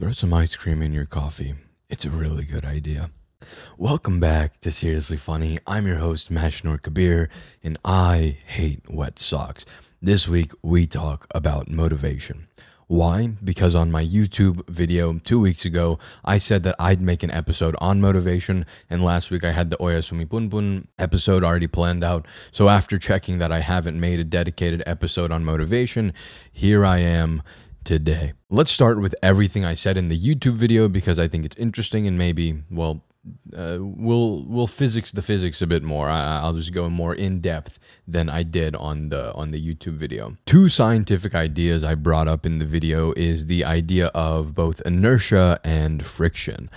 Throw 0.00 0.12
some 0.12 0.32
ice 0.32 0.56
cream 0.56 0.80
in 0.80 0.94
your 0.94 1.04
coffee. 1.04 1.56
It's 1.90 2.06
a 2.06 2.10
really 2.10 2.46
good 2.46 2.64
idea. 2.64 3.10
Welcome 3.76 4.18
back 4.18 4.58
to 4.60 4.72
Seriously 4.72 5.18
Funny. 5.18 5.58
I'm 5.66 5.86
your 5.86 5.98
host, 5.98 6.32
Mashnur 6.32 6.80
Kabir, 6.80 7.28
and 7.62 7.76
I 7.84 8.38
hate 8.46 8.80
wet 8.88 9.18
socks. 9.18 9.66
This 10.00 10.26
week, 10.26 10.52
we 10.62 10.86
talk 10.86 11.26
about 11.34 11.68
motivation. 11.68 12.46
Why? 12.86 13.26
Because 13.44 13.74
on 13.74 13.92
my 13.92 14.02
YouTube 14.02 14.66
video 14.70 15.18
two 15.18 15.38
weeks 15.38 15.66
ago, 15.66 15.98
I 16.24 16.38
said 16.38 16.62
that 16.62 16.76
I'd 16.78 17.02
make 17.02 17.22
an 17.22 17.30
episode 17.30 17.76
on 17.78 18.00
motivation, 18.00 18.64
and 18.88 19.04
last 19.04 19.30
week 19.30 19.44
I 19.44 19.52
had 19.52 19.68
the 19.68 19.76
Oyasumi 19.76 20.26
Punpun 20.26 20.86
episode 20.98 21.44
already 21.44 21.68
planned 21.68 22.02
out. 22.02 22.26
So 22.52 22.70
after 22.70 22.98
checking 22.98 23.36
that 23.36 23.52
I 23.52 23.60
haven't 23.60 24.00
made 24.00 24.18
a 24.18 24.24
dedicated 24.24 24.82
episode 24.86 25.30
on 25.30 25.44
motivation, 25.44 26.14
here 26.50 26.86
I 26.86 27.00
am 27.00 27.42
today. 27.84 28.32
Let's 28.50 28.70
start 28.70 29.00
with 29.00 29.14
everything 29.22 29.64
I 29.64 29.74
said 29.74 29.96
in 29.96 30.08
the 30.08 30.18
YouTube 30.18 30.54
video 30.54 30.88
because 30.88 31.18
I 31.18 31.28
think 31.28 31.44
it's 31.44 31.56
interesting 31.56 32.06
and 32.06 32.18
maybe, 32.18 32.62
well, 32.70 33.02
uh, 33.54 33.76
we'll 33.80 34.44
we'll 34.44 34.66
physics 34.66 35.12
the 35.12 35.20
physics 35.20 35.60
a 35.60 35.66
bit 35.66 35.82
more. 35.82 36.08
I, 36.08 36.44
will 36.46 36.54
just 36.54 36.72
go 36.72 36.88
more 36.88 37.14
in 37.14 37.40
depth 37.40 37.78
than 38.08 38.30
I 38.30 38.42
did 38.42 38.74
on 38.74 39.10
the 39.10 39.34
on 39.34 39.50
the 39.50 39.60
YouTube 39.62 39.96
video. 39.96 40.36
Two 40.46 40.68
scientific 40.70 41.34
ideas 41.34 41.84
I 41.84 41.96
brought 41.96 42.28
up 42.28 42.46
in 42.46 42.58
the 42.58 42.64
video 42.64 43.12
is 43.16 43.46
the 43.46 43.64
idea 43.64 44.06
of 44.08 44.54
both 44.54 44.80
inertia 44.86 45.60
and 45.62 46.04
friction 46.04 46.70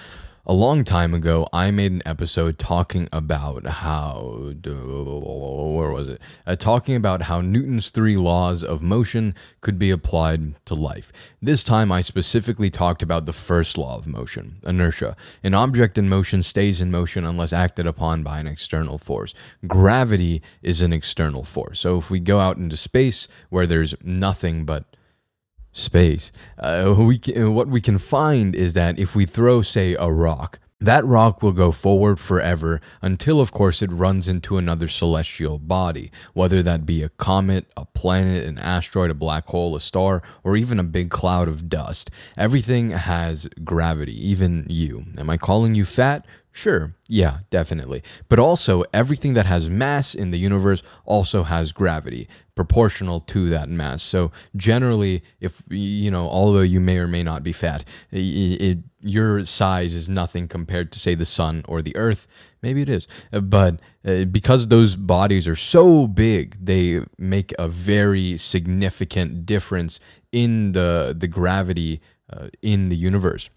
a 0.45 0.53
long 0.53 0.83
time 0.83 1.13
ago, 1.13 1.47
I 1.53 1.71
made 1.71 1.93
an 1.93 2.01
episode 2.05 2.59
talking 2.59 3.07
about 3.13 3.65
how, 3.65 4.51
where 4.65 5.89
was 5.89 6.09
it? 6.09 6.21
Uh, 6.45 6.57
talking 6.57 6.97
about 6.97 7.23
how 7.23 7.39
Newton's 7.39 7.91
three 7.91 8.17
laws 8.17 8.61
of 8.61 8.81
motion 8.81 9.35
could 9.61 9.79
be 9.79 9.89
applied 9.89 10.53
to 10.65 10.75
life. 10.75 11.13
This 11.41 11.63
time, 11.63 11.93
I 11.93 12.01
specifically 12.01 12.69
talked 12.69 13.01
about 13.01 13.25
the 13.25 13.31
first 13.31 13.77
law 13.77 13.95
of 13.95 14.05
motion, 14.05 14.57
inertia. 14.65 15.15
An 15.43 15.53
object 15.53 15.97
in 15.97 16.09
motion 16.09 16.43
stays 16.43 16.81
in 16.81 16.91
motion 16.91 17.23
unless 17.23 17.53
acted 17.53 17.87
upon 17.87 18.21
by 18.21 18.39
an 18.39 18.47
external 18.47 18.97
force. 18.97 19.33
Gravity 19.65 20.41
is 20.61 20.81
an 20.81 20.91
external 20.91 21.45
force. 21.45 21.79
So 21.79 21.97
if 21.97 22.11
we 22.11 22.19
go 22.19 22.41
out 22.41 22.57
into 22.57 22.75
space 22.75 23.29
where 23.49 23.65
there's 23.65 23.95
nothing 24.03 24.65
but 24.65 24.92
space, 25.73 26.31
uh, 26.59 26.95
we 26.97 27.17
can, 27.17 27.53
what 27.53 27.67
we 27.67 27.81
can 27.81 27.97
find 27.97 28.55
is 28.55 28.73
that 28.75 28.97
if 28.97 29.15
we 29.15 29.25
throw, 29.25 29.61
say, 29.61 29.95
a 29.95 30.09
rock, 30.09 30.59
that 30.83 31.05
rock 31.05 31.41
will 31.41 31.53
go 31.53 31.71
forward 31.71 32.19
forever 32.19 32.81
until, 33.01 33.39
of 33.39 33.53
course, 33.53 33.81
it 33.81 33.89
runs 33.89 34.27
into 34.27 34.57
another 34.57 34.89
celestial 34.89 35.57
body, 35.57 36.11
whether 36.33 36.61
that 36.61 36.85
be 36.85 37.01
a 37.01 37.07
comet, 37.07 37.71
a 37.77 37.85
planet, 37.85 38.45
an 38.45 38.57
asteroid, 38.57 39.09
a 39.09 39.13
black 39.13 39.47
hole, 39.47 39.77
a 39.77 39.79
star, 39.79 40.21
or 40.43 40.57
even 40.57 40.81
a 40.81 40.83
big 40.83 41.09
cloud 41.09 41.47
of 41.47 41.69
dust. 41.69 42.11
Everything 42.37 42.89
has 42.89 43.47
gravity, 43.63 44.27
even 44.27 44.65
you. 44.69 45.05
Am 45.17 45.29
I 45.29 45.37
calling 45.37 45.73
you 45.73 45.85
fat? 45.85 46.25
Sure, 46.55 46.93
yeah, 47.09 47.39
definitely. 47.49 48.03
But 48.29 48.37
also, 48.37 48.83
everything 48.93 49.33
that 49.33 49.47
has 49.47 49.71
mass 49.71 50.13
in 50.13 50.29
the 50.29 50.37
universe 50.37 50.83
also 51.03 51.41
has 51.41 51.71
gravity 51.71 52.27
proportional 52.53 53.19
to 53.21 53.49
that 53.49 53.69
mass. 53.69 54.03
So, 54.03 54.31
generally, 54.55 55.23
if 55.39 55.63
you 55.71 56.11
know, 56.11 56.29
although 56.29 56.61
you 56.61 56.79
may 56.79 56.99
or 56.99 57.07
may 57.07 57.23
not 57.23 57.41
be 57.41 57.53
fat, 57.53 57.83
it, 58.11 58.19
it, 58.19 58.77
your 59.01 59.47
size 59.47 59.95
is 59.95 60.07
nothing 60.07 60.47
compared 60.47 60.91
to, 60.91 60.99
say, 60.99 61.15
the 61.15 61.25
sun 61.25 61.65
or 61.67 61.81
the 61.81 61.95
earth. 61.95 62.27
Maybe 62.61 62.83
it 62.83 62.89
is. 62.89 63.07
Uh, 63.33 63.39
but 63.39 63.79
uh, 64.05 64.25
because 64.25 64.67
those 64.67 64.95
bodies 64.95 65.47
are 65.47 65.55
so 65.55 66.05
big, 66.05 66.63
they 66.63 67.01
make 67.17 67.51
a 67.57 67.67
very 67.67 68.37
significant 68.37 69.47
difference 69.47 69.99
in 70.31 70.73
the, 70.73 71.15
the 71.17 71.27
gravity 71.27 71.99
uh, 72.31 72.49
in 72.61 72.89
the 72.89 72.95
universe, 72.95 73.49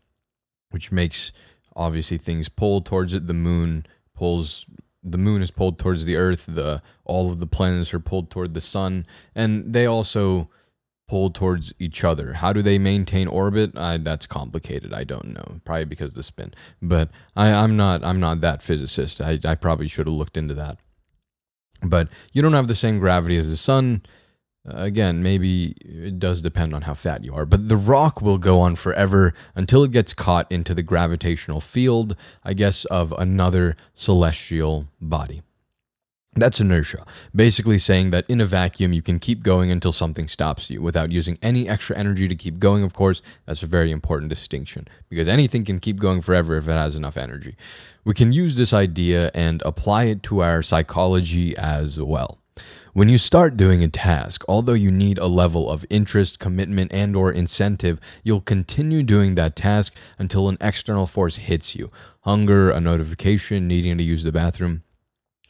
which 0.70 0.90
makes 0.90 1.30
obviously 1.76 2.18
things 2.18 2.48
pull 2.48 2.80
towards 2.80 3.12
it. 3.12 3.26
The 3.26 3.34
moon 3.34 3.86
pulls 4.14 4.66
the 5.04 5.18
moon 5.18 5.40
is 5.40 5.52
pulled 5.52 5.78
towards 5.78 6.04
the 6.04 6.16
earth. 6.16 6.46
The 6.48 6.82
all 7.04 7.30
of 7.30 7.38
the 7.38 7.46
planets 7.46 7.94
are 7.94 8.00
pulled 8.00 8.30
toward 8.30 8.54
the 8.54 8.60
sun. 8.60 9.06
And 9.34 9.72
they 9.72 9.86
also 9.86 10.50
pull 11.06 11.30
towards 11.30 11.72
each 11.78 12.02
other. 12.02 12.32
How 12.32 12.52
do 12.52 12.62
they 12.62 12.78
maintain 12.78 13.28
orbit? 13.28 13.76
I, 13.76 13.98
that's 13.98 14.26
complicated. 14.26 14.92
I 14.92 15.04
don't 15.04 15.28
know. 15.28 15.60
Probably 15.64 15.84
because 15.84 16.10
of 16.10 16.16
the 16.16 16.24
spin. 16.24 16.52
But 16.82 17.10
I, 17.36 17.52
i'm 17.52 17.76
not 17.76 18.02
i'm 18.02 18.18
not 18.18 18.40
that 18.40 18.62
physicist. 18.62 19.20
I, 19.20 19.38
I 19.44 19.54
probably 19.54 19.86
should 19.86 20.06
have 20.06 20.16
looked 20.16 20.36
into 20.36 20.54
that. 20.54 20.78
But 21.82 22.08
you 22.32 22.42
don't 22.42 22.54
have 22.54 22.68
the 22.68 22.74
same 22.74 22.98
gravity 22.98 23.36
as 23.36 23.48
the 23.48 23.56
sun 23.56 24.02
Again, 24.68 25.22
maybe 25.22 25.76
it 25.80 26.18
does 26.18 26.42
depend 26.42 26.74
on 26.74 26.82
how 26.82 26.94
fat 26.94 27.24
you 27.24 27.32
are, 27.34 27.46
but 27.46 27.68
the 27.68 27.76
rock 27.76 28.20
will 28.20 28.38
go 28.38 28.60
on 28.60 28.74
forever 28.74 29.32
until 29.54 29.84
it 29.84 29.92
gets 29.92 30.12
caught 30.12 30.50
into 30.50 30.74
the 30.74 30.82
gravitational 30.82 31.60
field, 31.60 32.16
I 32.42 32.52
guess, 32.52 32.84
of 32.86 33.12
another 33.16 33.76
celestial 33.94 34.88
body. 35.00 35.42
That's 36.38 36.60
inertia, 36.60 37.06
basically 37.34 37.78
saying 37.78 38.10
that 38.10 38.28
in 38.28 38.42
a 38.42 38.44
vacuum 38.44 38.92
you 38.92 39.00
can 39.00 39.18
keep 39.18 39.42
going 39.42 39.70
until 39.70 39.92
something 39.92 40.28
stops 40.28 40.68
you 40.68 40.82
without 40.82 41.10
using 41.10 41.38
any 41.40 41.66
extra 41.66 41.96
energy 41.96 42.28
to 42.28 42.34
keep 42.34 42.58
going, 42.58 42.82
of 42.82 42.92
course. 42.92 43.22
That's 43.46 43.62
a 43.62 43.66
very 43.66 43.90
important 43.90 44.28
distinction 44.28 44.86
because 45.08 45.28
anything 45.28 45.64
can 45.64 45.78
keep 45.78 45.98
going 45.98 46.20
forever 46.20 46.56
if 46.58 46.68
it 46.68 46.72
has 46.72 46.94
enough 46.94 47.16
energy. 47.16 47.56
We 48.04 48.12
can 48.12 48.32
use 48.32 48.56
this 48.56 48.74
idea 48.74 49.30
and 49.32 49.62
apply 49.62 50.04
it 50.04 50.22
to 50.24 50.42
our 50.42 50.62
psychology 50.62 51.56
as 51.56 51.98
well. 51.98 52.38
When 52.96 53.10
you 53.10 53.18
start 53.18 53.58
doing 53.58 53.82
a 53.82 53.88
task, 53.88 54.42
although 54.48 54.72
you 54.72 54.90
need 54.90 55.18
a 55.18 55.26
level 55.26 55.70
of 55.70 55.84
interest, 55.90 56.38
commitment, 56.38 56.90
and 56.94 57.14
or 57.14 57.30
incentive, 57.30 58.00
you'll 58.24 58.40
continue 58.40 59.02
doing 59.02 59.34
that 59.34 59.54
task 59.54 59.92
until 60.18 60.48
an 60.48 60.56
external 60.62 61.04
force 61.04 61.36
hits 61.36 61.76
you. 61.76 61.90
Hunger, 62.22 62.70
a 62.70 62.80
notification, 62.80 63.68
needing 63.68 63.98
to 63.98 64.02
use 64.02 64.22
the 64.22 64.32
bathroom. 64.32 64.82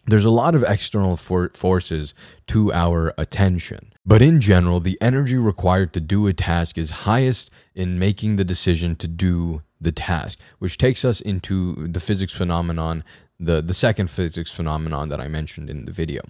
There's 0.06 0.24
a 0.24 0.30
lot 0.30 0.56
of 0.56 0.64
external 0.64 1.16
for- 1.16 1.50
forces 1.50 2.14
to 2.48 2.72
our 2.72 3.14
attention. 3.16 3.92
But 4.04 4.22
in 4.22 4.40
general, 4.40 4.80
the 4.80 4.98
energy 5.00 5.36
required 5.36 5.92
to 5.92 6.00
do 6.00 6.26
a 6.26 6.32
task 6.32 6.76
is 6.76 7.06
highest 7.06 7.52
in 7.76 7.96
making 7.96 8.36
the 8.36 8.44
decision 8.44 8.96
to 8.96 9.06
do 9.06 9.62
the 9.80 9.92
task, 9.92 10.40
which 10.58 10.78
takes 10.78 11.04
us 11.04 11.20
into 11.20 11.86
the 11.86 12.00
physics 12.00 12.34
phenomenon 12.34 13.04
the, 13.38 13.60
the 13.60 13.74
second 13.74 14.10
physics 14.10 14.50
phenomenon 14.50 15.08
that 15.10 15.20
I 15.20 15.28
mentioned 15.28 15.68
in 15.68 15.84
the 15.84 15.92
video 15.92 16.22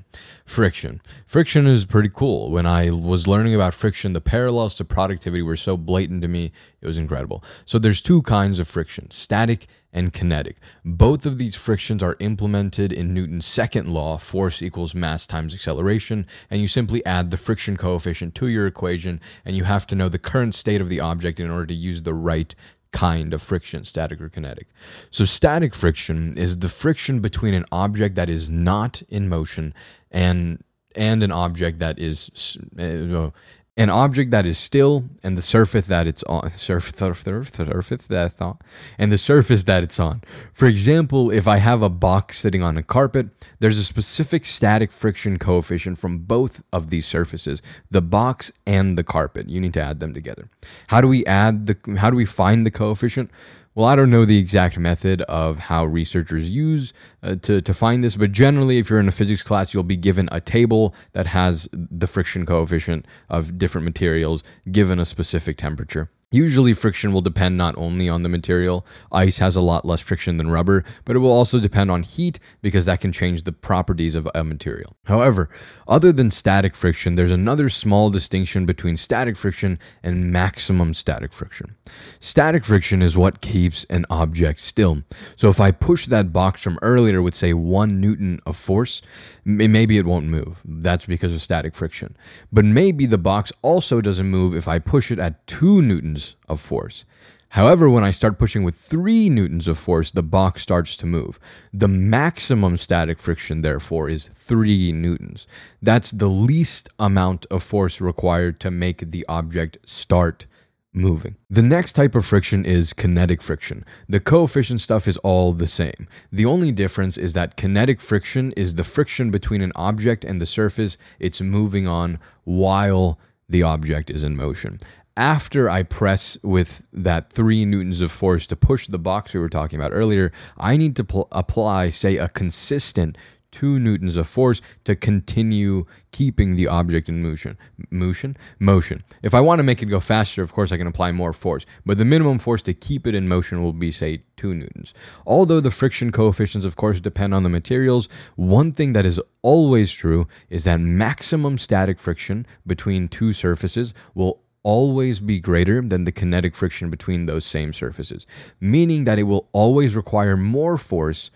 friction. 0.44 1.00
Friction 1.26 1.66
is 1.66 1.84
pretty 1.84 2.10
cool. 2.12 2.50
When 2.50 2.66
I 2.66 2.90
was 2.90 3.28
learning 3.28 3.54
about 3.54 3.74
friction, 3.74 4.12
the 4.12 4.20
parallels 4.20 4.74
to 4.76 4.84
productivity 4.84 5.42
were 5.42 5.56
so 5.56 5.76
blatant 5.76 6.22
to 6.22 6.28
me, 6.28 6.52
it 6.80 6.86
was 6.86 6.98
incredible. 6.98 7.44
So 7.64 7.78
there's 7.78 8.00
two 8.00 8.22
kinds 8.22 8.58
of 8.58 8.66
friction 8.66 9.10
static 9.10 9.66
and 9.92 10.12
kinetic. 10.12 10.58
Both 10.84 11.24
of 11.24 11.38
these 11.38 11.56
frictions 11.56 12.02
are 12.02 12.16
implemented 12.20 12.92
in 12.92 13.14
Newton's 13.14 13.46
second 13.46 13.88
law 13.88 14.18
force 14.18 14.60
equals 14.60 14.94
mass 14.94 15.26
times 15.26 15.54
acceleration, 15.54 16.26
and 16.50 16.60
you 16.60 16.68
simply 16.68 17.04
add 17.06 17.30
the 17.30 17.38
friction 17.38 17.78
coefficient 17.78 18.34
to 18.34 18.48
your 18.48 18.66
equation, 18.66 19.20
and 19.44 19.56
you 19.56 19.64
have 19.64 19.86
to 19.86 19.94
know 19.94 20.10
the 20.10 20.18
current 20.18 20.54
state 20.54 20.82
of 20.82 20.90
the 20.90 21.00
object 21.00 21.40
in 21.40 21.50
order 21.50 21.66
to 21.66 21.74
use 21.74 22.02
the 22.02 22.12
right 22.12 22.54
kind 22.96 23.34
of 23.34 23.42
friction, 23.42 23.84
static 23.84 24.20
or 24.20 24.28
kinetic. 24.28 24.68
So, 25.10 25.24
static 25.24 25.74
friction 25.74 26.36
is 26.36 26.58
the 26.58 26.68
friction 26.68 27.20
between 27.20 27.54
an 27.54 27.64
object 27.70 28.14
that 28.14 28.28
is 28.28 28.48
not 28.48 29.02
in 29.08 29.28
motion 29.28 29.74
and 30.10 30.62
and 30.94 31.22
an 31.22 31.30
object 31.30 31.78
that 31.78 31.98
is 31.98 32.56
uh, 32.78 33.30
an 33.76 33.90
object 33.90 34.30
that 34.30 34.46
is 34.46 34.58
still 34.58 35.04
and 35.22 35.36
the 35.36 35.42
surface 35.42 35.86
that 35.86 36.06
it's 36.06 36.22
on 36.24 36.50
surface, 36.54 36.98
surface 36.98 38.06
that 38.06 38.32
thought 38.32 38.62
and 38.98 39.12
the 39.12 39.18
surface 39.18 39.64
that 39.64 39.82
it's 39.82 40.00
on. 40.00 40.22
For 40.52 40.66
example 40.66 41.30
if 41.30 41.46
i 41.46 41.58
have 41.58 41.82
a 41.82 41.88
box 41.88 42.38
sitting 42.38 42.62
on 42.62 42.76
a 42.76 42.82
carpet 42.82 43.28
there's 43.58 43.78
a 43.78 43.84
specific 43.84 44.44
static 44.44 44.90
friction 44.90 45.38
coefficient 45.38 45.98
from 45.98 46.18
both 46.18 46.62
of 46.72 46.90
these 46.90 47.06
surfaces 47.06 47.60
the 47.90 48.02
box 48.02 48.52
and 48.66 48.96
the 48.96 49.04
carpet. 49.04 49.48
You 49.48 49.60
need 49.60 49.74
to 49.74 49.82
add 49.82 50.00
them 50.00 50.12
together. 50.12 50.48
How 50.88 51.00
do 51.00 51.08
we 51.08 51.24
add 51.26 51.66
the 51.66 51.76
how 51.98 52.10
do 52.10 52.16
we 52.16 52.24
find 52.24 52.64
the 52.64 52.70
coefficient 52.70 53.30
well, 53.76 53.84
I 53.84 53.94
don't 53.94 54.08
know 54.08 54.24
the 54.24 54.38
exact 54.38 54.78
method 54.78 55.20
of 55.22 55.58
how 55.58 55.84
researchers 55.84 56.48
use 56.48 56.94
uh, 57.22 57.36
to, 57.42 57.60
to 57.60 57.74
find 57.74 58.02
this, 58.02 58.16
but 58.16 58.32
generally, 58.32 58.78
if 58.78 58.88
you're 58.88 58.98
in 58.98 59.06
a 59.06 59.12
physics 59.12 59.42
class, 59.42 59.74
you'll 59.74 59.82
be 59.82 59.98
given 59.98 60.30
a 60.32 60.40
table 60.40 60.94
that 61.12 61.26
has 61.26 61.68
the 61.72 62.06
friction 62.06 62.46
coefficient 62.46 63.04
of 63.28 63.58
different 63.58 63.84
materials 63.84 64.42
given 64.72 64.98
a 64.98 65.04
specific 65.04 65.58
temperature. 65.58 66.10
Usually, 66.32 66.72
friction 66.72 67.12
will 67.12 67.20
depend 67.20 67.56
not 67.56 67.78
only 67.78 68.08
on 68.08 68.24
the 68.24 68.28
material. 68.28 68.84
Ice 69.12 69.38
has 69.38 69.54
a 69.54 69.60
lot 69.60 69.84
less 69.84 70.00
friction 70.00 70.38
than 70.38 70.50
rubber, 70.50 70.82
but 71.04 71.14
it 71.14 71.20
will 71.20 71.30
also 71.30 71.60
depend 71.60 71.88
on 71.88 72.02
heat 72.02 72.40
because 72.62 72.84
that 72.86 73.00
can 73.00 73.12
change 73.12 73.44
the 73.44 73.52
properties 73.52 74.16
of 74.16 74.26
a 74.34 74.42
material. 74.42 74.96
However, 75.04 75.48
other 75.86 76.10
than 76.10 76.32
static 76.32 76.74
friction, 76.74 77.14
there's 77.14 77.30
another 77.30 77.68
small 77.68 78.10
distinction 78.10 78.66
between 78.66 78.96
static 78.96 79.36
friction 79.36 79.78
and 80.02 80.32
maximum 80.32 80.94
static 80.94 81.32
friction. 81.32 81.76
Static 82.18 82.64
friction 82.64 83.02
is 83.02 83.16
what 83.16 83.40
keeps 83.40 83.84
an 83.84 84.04
object 84.10 84.58
still. 84.58 85.04
So, 85.36 85.48
if 85.48 85.60
I 85.60 85.70
push 85.70 86.06
that 86.06 86.32
box 86.32 86.60
from 86.60 86.80
earlier 86.82 87.22
with, 87.22 87.36
say, 87.36 87.52
one 87.52 88.00
newton 88.00 88.40
of 88.44 88.56
force, 88.56 89.00
maybe 89.44 89.96
it 89.96 90.06
won't 90.06 90.26
move. 90.26 90.60
That's 90.64 91.06
because 91.06 91.32
of 91.32 91.40
static 91.40 91.76
friction. 91.76 92.16
But 92.52 92.64
maybe 92.64 93.06
the 93.06 93.16
box 93.16 93.52
also 93.62 94.00
doesn't 94.00 94.26
move 94.26 94.56
if 94.56 94.66
I 94.66 94.80
push 94.80 95.12
it 95.12 95.20
at 95.20 95.46
two 95.46 95.80
newtons 95.80 96.15
of 96.48 96.60
force. 96.60 97.04
However, 97.50 97.88
when 97.88 98.04
I 98.04 98.10
start 98.10 98.38
pushing 98.38 98.64
with 98.64 98.74
three 98.74 99.30
newtons 99.30 99.68
of 99.68 99.78
force, 99.78 100.10
the 100.10 100.22
box 100.22 100.62
starts 100.62 100.96
to 100.98 101.06
move. 101.06 101.38
The 101.72 101.88
maximum 101.88 102.76
static 102.76 103.18
friction, 103.18 103.62
therefore, 103.62 104.10
is 104.10 104.30
three 104.34 104.92
newtons. 104.92 105.46
That's 105.80 106.10
the 106.10 106.28
least 106.28 106.88
amount 106.98 107.46
of 107.50 107.62
force 107.62 108.00
required 108.00 108.60
to 108.60 108.70
make 108.70 109.10
the 109.10 109.24
object 109.28 109.78
start 109.86 110.46
moving. 110.92 111.36
The 111.48 111.62
next 111.62 111.92
type 111.92 112.14
of 112.14 112.26
friction 112.26 112.64
is 112.64 112.92
kinetic 112.92 113.42
friction. 113.42 113.84
The 114.08 114.20
coefficient 114.20 114.80
stuff 114.80 115.06
is 115.06 115.18
all 115.18 115.52
the 115.52 115.66
same. 115.66 116.08
The 116.32 116.46
only 116.46 116.72
difference 116.72 117.16
is 117.16 117.34
that 117.34 117.56
kinetic 117.56 118.00
friction 118.00 118.52
is 118.52 118.74
the 118.74 118.84
friction 118.84 119.30
between 119.30 119.62
an 119.62 119.72
object 119.76 120.24
and 120.24 120.40
the 120.40 120.46
surface 120.46 120.96
it's 121.20 121.40
moving 121.40 121.86
on 121.86 122.18
while 122.44 123.18
the 123.48 123.62
object 123.62 124.10
is 124.10 124.24
in 124.24 124.36
motion. 124.36 124.80
After 125.16 125.70
I 125.70 125.82
press 125.82 126.36
with 126.42 126.82
that 126.92 127.32
three 127.32 127.64
newtons 127.64 128.02
of 128.02 128.12
force 128.12 128.46
to 128.48 128.56
push 128.56 128.86
the 128.86 128.98
box 128.98 129.32
we 129.32 129.40
were 129.40 129.48
talking 129.48 129.78
about 129.78 129.92
earlier, 129.92 130.30
I 130.58 130.76
need 130.76 130.94
to 130.96 131.04
pl- 131.04 131.28
apply, 131.32 131.88
say, 131.88 132.18
a 132.18 132.28
consistent 132.28 133.16
two 133.50 133.78
newtons 133.78 134.16
of 134.16 134.28
force 134.28 134.60
to 134.84 134.94
continue 134.94 135.86
keeping 136.12 136.56
the 136.56 136.68
object 136.68 137.08
in 137.08 137.22
motion. 137.22 137.56
Motion? 137.90 138.36
Motion. 138.58 139.02
If 139.22 139.34
I 139.34 139.40
want 139.40 139.60
to 139.60 139.62
make 139.62 139.82
it 139.82 139.86
go 139.86 140.00
faster, 140.00 140.42
of 140.42 140.52
course, 140.52 140.72
I 140.72 140.76
can 140.76 140.86
apply 140.86 141.12
more 141.12 141.32
force, 141.32 141.64
but 141.86 141.96
the 141.96 142.04
minimum 142.04 142.38
force 142.38 142.62
to 142.64 142.74
keep 142.74 143.06
it 143.06 143.14
in 143.14 143.26
motion 143.26 143.62
will 143.62 143.72
be, 143.72 143.90
say, 143.90 144.24
two 144.36 144.54
newtons. 144.54 144.92
Although 145.26 145.60
the 145.60 145.70
friction 145.70 146.12
coefficients, 146.12 146.66
of 146.66 146.76
course, 146.76 147.00
depend 147.00 147.32
on 147.32 147.44
the 147.44 147.48
materials, 147.48 148.10
one 148.34 148.72
thing 148.72 148.92
that 148.92 149.06
is 149.06 149.18
always 149.40 149.90
true 149.90 150.28
is 150.50 150.64
that 150.64 150.80
maximum 150.80 151.56
static 151.56 151.98
friction 151.98 152.46
between 152.66 153.08
two 153.08 153.32
surfaces 153.32 153.94
will 154.14 154.42
always 154.66 155.20
be 155.20 155.38
greater 155.38 155.80
than 155.80 156.02
the 156.02 156.10
kinetic 156.10 156.56
friction 156.56 156.90
between 156.90 157.26
those 157.26 157.44
same 157.44 157.72
surfaces, 157.72 158.26
meaning 158.60 159.04
that 159.04 159.16
it 159.18 159.22
will 159.22 159.48
always 159.52 159.94
require 159.94 160.36
more 160.36 160.76
force 160.76 161.30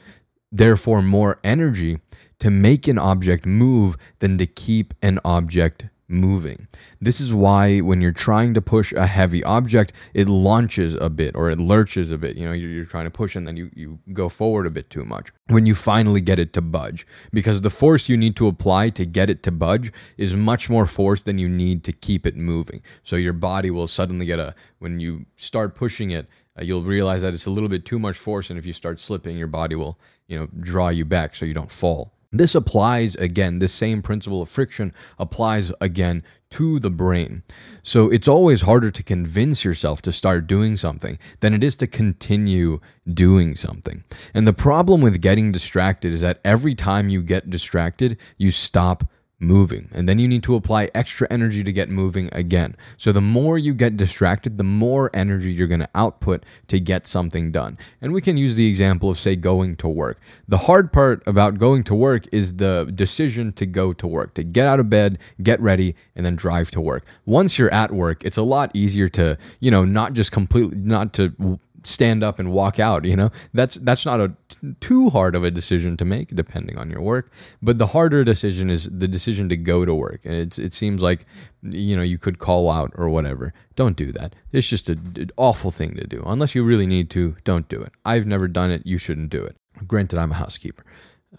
therefore 0.50 1.00
more 1.00 1.38
energy 1.44 2.00
to 2.40 2.50
make 2.50 2.88
an 2.88 2.98
object 2.98 3.46
move 3.46 3.96
than 4.18 4.36
to 4.36 4.46
keep 4.46 4.94
an 5.00 5.20
object 5.24 5.86
moving. 6.08 6.66
This 7.02 7.19
is 7.19 7.32
why 7.32 7.79
when 7.81 8.02
you're 8.02 8.12
trying 8.12 8.52
to 8.52 8.61
push 8.61 8.93
a 8.93 9.06
heavy 9.06 9.43
object, 9.44 9.94
it 10.12 10.29
launches 10.29 10.93
a 10.94 11.08
bit 11.08 11.35
or 11.35 11.49
it 11.49 11.58
lurches 11.58 12.11
a 12.11 12.19
bit. 12.19 12.37
You 12.37 12.44
know, 12.44 12.52
you're, 12.52 12.69
you're, 12.69 12.85
trying 12.85 13.06
to 13.06 13.11
push 13.11 13.35
and 13.35 13.47
then 13.47 13.56
you, 13.56 13.70
you 13.75 13.99
go 14.12 14.29
forward 14.29 14.67
a 14.67 14.70
bit 14.70 14.91
too 14.91 15.05
much 15.05 15.31
when 15.47 15.64
you 15.64 15.75
finally 15.75 16.20
get 16.20 16.38
it 16.38 16.52
to 16.55 16.61
budge. 16.61 17.06
Because 17.32 17.62
the 17.62 17.70
force 17.70 18.11
you 18.11 18.19
need 18.19 18.37
to 18.37 18.49
apply 18.49 18.91
to 18.91 19.06
get 19.06 19.31
it 19.31 19.43
to 19.44 19.50
budge 19.50 19.91
is 20.19 20.37
much 20.37 20.69
more 20.69 20.85
force 20.85 21.23
than 21.23 21.38
you 21.38 21.49
need 21.49 21.85
to 21.85 21.93
keep 21.93 22.26
it 22.26 22.37
moving. 22.37 22.82
So 23.02 23.17
your 23.17 23.32
body 23.32 23.70
will 23.70 23.88
suddenly 23.88 24.26
get 24.26 24.38
a, 24.38 24.55
when 24.79 25.00
you 25.00 25.25
start 25.38 25.75
pushing 25.75 26.11
it, 26.11 26.29
uh, 26.58 26.64
you'll 26.64 26.82
realize 26.82 27.23
that 27.23 27.32
it's 27.32 27.47
a 27.47 27.50
little 27.50 27.70
bit 27.70 27.87
too 27.87 27.99
much 27.99 28.19
force. 28.19 28.50
And 28.50 28.58
if 28.58 28.67
you 28.67 28.75
start 28.75 29.00
slipping, 29.00 29.38
your 29.38 29.47
body 29.47 29.75
will, 29.75 29.99
you 30.29 30.38
know, 30.38 30.49
draw 30.61 30.91
you 30.91 31.06
back 31.06 31.35
so 31.35 31.47
you 31.47 31.55
don't 31.55 31.70
fall. 31.70 32.12
This 32.32 32.54
applies 32.54 33.16
again, 33.16 33.58
this 33.58 33.72
same 33.72 34.02
principle 34.02 34.40
of 34.40 34.48
friction 34.48 34.92
applies 35.18 35.72
again 35.80 36.22
to 36.50 36.78
the 36.78 36.90
brain. 36.90 37.42
So 37.82 38.08
it's 38.08 38.28
always 38.28 38.62
harder 38.62 38.92
to 38.92 39.02
convince 39.02 39.64
yourself 39.64 40.00
to 40.02 40.12
start 40.12 40.46
doing 40.46 40.76
something 40.76 41.18
than 41.40 41.54
it 41.54 41.64
is 41.64 41.74
to 41.76 41.88
continue 41.88 42.80
doing 43.12 43.56
something. 43.56 44.04
And 44.32 44.46
the 44.46 44.52
problem 44.52 45.00
with 45.00 45.20
getting 45.20 45.50
distracted 45.50 46.12
is 46.12 46.20
that 46.20 46.40
every 46.44 46.76
time 46.76 47.08
you 47.08 47.22
get 47.22 47.50
distracted, 47.50 48.16
you 48.38 48.52
stop 48.52 49.04
moving. 49.40 49.88
And 49.92 50.08
then 50.08 50.19
you 50.19 50.28
need 50.28 50.42
to 50.44 50.54
apply 50.54 50.90
extra 50.94 51.26
energy 51.31 51.64
to 51.64 51.72
get 51.72 51.88
moving 51.88 52.28
again. 52.32 52.76
So 52.98 53.10
the 53.10 53.20
more 53.20 53.58
you 53.58 53.75
get 53.75 53.96
distracted, 53.96 54.58
the 54.58 54.64
more 54.64 55.10
energy 55.14 55.52
you're 55.52 55.66
going 55.66 55.81
to 55.81 55.88
output 55.94 56.44
to 56.69 56.78
get 56.78 57.06
something 57.06 57.50
done. 57.50 57.78
And 58.00 58.12
we 58.12 58.20
can 58.20 58.37
use 58.37 58.54
the 58.54 58.69
example 58.69 59.10
of, 59.10 59.19
say, 59.19 59.37
going 59.37 59.76
to 59.76 59.88
work. 59.88 60.20
The 60.46 60.58
hard 60.58 60.92
part 60.92 61.22
about 61.26 61.58
going 61.58 61.82
to 61.84 61.94
work 61.94 62.26
is 62.32 62.56
the 62.56 62.92
decision 62.94 63.52
to 63.52 63.66
go 63.66 63.92
to 63.94 64.06
work, 64.06 64.34
to 64.34 64.44
get 64.44 64.66
out 64.66 64.78
of 64.78 64.90
bed, 64.90 65.19
get 65.42 65.58
ready, 65.60 65.96
and 66.14 66.25
then 66.25 66.37
drive 66.37 66.70
to 66.72 66.81
work. 66.81 67.04
Once 67.25 67.58
you're 67.58 67.72
at 67.72 67.92
work, 67.92 68.25
it's 68.25 68.37
a 68.37 68.42
lot 68.42 68.70
easier 68.75 69.08
to, 69.08 69.38
you 69.58 69.70
know, 69.70 69.84
not 69.84 70.12
just 70.12 70.32
completely, 70.32 70.76
not 70.76 71.14
to 71.14 71.58
stand 71.84 72.22
up 72.22 72.38
and 72.38 72.52
walk 72.52 72.78
out 72.78 73.04
you 73.04 73.16
know? 73.16 73.30
That's 73.54 73.76
that's 73.76 74.04
not 74.06 74.20
a 74.20 74.32
too 74.80 75.10
hard 75.10 75.34
of 75.34 75.44
a 75.44 75.50
decision 75.50 75.96
to 75.96 76.04
make 76.04 76.34
depending 76.34 76.78
on 76.78 76.90
your 76.90 77.00
work. 77.00 77.32
But 77.62 77.78
the 77.78 77.86
harder 77.86 78.24
decision 78.24 78.70
is 78.70 78.88
the 78.90 79.08
decision 79.08 79.48
to 79.48 79.56
go 79.56 79.84
to 79.84 79.94
work. 79.94 80.20
And 80.24 80.34
it's, 80.34 80.58
it 80.58 80.72
seems 80.72 81.02
like 81.02 81.26
you 81.62 81.96
know 81.96 82.02
you 82.02 82.18
could 82.18 82.38
call 82.38 82.70
out 82.70 82.92
or 82.94 83.08
whatever. 83.08 83.52
Don't 83.76 83.96
do 83.96 84.12
that. 84.12 84.34
It's 84.52 84.68
just 84.68 84.88
an 84.88 85.30
awful 85.36 85.70
thing 85.70 85.94
to 85.96 86.06
do. 86.06 86.22
Unless 86.26 86.54
you 86.54 86.64
really 86.64 86.86
need 86.86 87.10
to 87.10 87.36
don't 87.44 87.68
do 87.68 87.80
it. 87.80 87.92
I've 88.04 88.26
never 88.26 88.48
done 88.48 88.70
it. 88.70 88.86
You 88.86 88.98
shouldn't 88.98 89.30
do 89.30 89.42
it. 89.42 89.56
Granted 89.86 90.18
i'm 90.18 90.32
a 90.32 90.34
housekeeper 90.34 90.84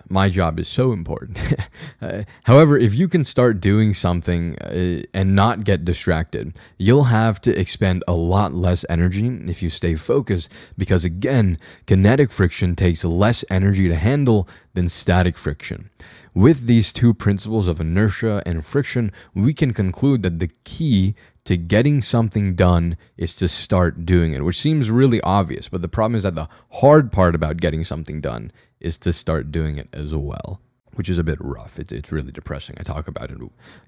my 0.08 0.30
job 0.30 0.60
is 0.60 0.70
so 0.70 0.92
important. 0.94 1.40
uh, 2.02 2.24
however, 2.44 2.78
if 2.78 2.96
you 2.96 3.08
can 3.08 3.24
start 3.24 3.60
doing 3.60 3.94
something 3.94 4.58
uh, 4.60 5.04
and 5.14 5.36
not 5.36 5.64
get 5.64 5.84
distracted, 5.84 6.58
you'll 6.78 7.06
have 7.06 7.42
to 7.42 7.58
expend 7.60 8.04
a 8.08 8.14
lot 8.14 8.54
less 8.54 8.86
energy 8.90 9.28
if 9.48 9.62
you 9.62 9.70
stay 9.70 9.96
focused 9.96 10.52
because, 10.78 11.04
again, 11.04 11.58
kinetic 11.88 12.32
friction 12.32 12.76
takes 12.76 13.04
less 13.04 13.44
energy 13.50 13.88
to 13.88 13.96
handle 13.96 14.48
than 14.74 14.88
static 14.88 15.38
friction. 15.38 15.90
With 16.34 16.66
these 16.66 16.94
two 16.94 17.14
principles 17.14 17.68
of 17.68 17.82
inertia 17.82 18.42
and 18.46 18.66
friction, 18.66 19.12
we 19.34 19.54
can 19.54 19.74
conclude 19.74 20.24
that 20.24 20.40
the 20.40 20.50
key 20.64 21.14
to 21.44 21.58
getting 21.58 22.02
something 22.02 22.56
done 22.56 22.96
is 23.18 23.36
to 23.36 23.48
start 23.50 24.06
doing 24.06 24.34
it, 24.34 24.46
which 24.46 24.60
seems 24.60 24.90
really 24.90 25.20
obvious. 25.22 25.68
But 25.68 25.82
the 25.82 25.90
problem 25.90 26.16
is 26.16 26.24
that 26.24 26.36
the 26.36 26.48
hard 26.74 27.12
part 27.12 27.36
about 27.36 27.58
getting 27.58 27.84
something 27.84 28.22
done 28.22 28.52
is 28.80 28.98
to 29.00 29.12
start 29.12 29.52
doing 29.52 29.78
it 29.78 29.90
as 29.92 30.16
well, 30.16 30.62
which 30.94 31.10
is 31.10 31.18
a 31.18 31.24
bit 31.24 31.38
rough. 31.42 31.78
It's, 31.78 31.92
it's 31.92 32.12
really 32.14 32.32
depressing. 32.32 32.76
I 32.80 32.84
talk 32.84 33.10
about 33.10 33.32
it 33.32 33.40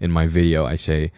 in 0.02 0.12
my 0.12 0.28
video. 0.28 0.66
I 0.66 0.76
say, 0.76 1.12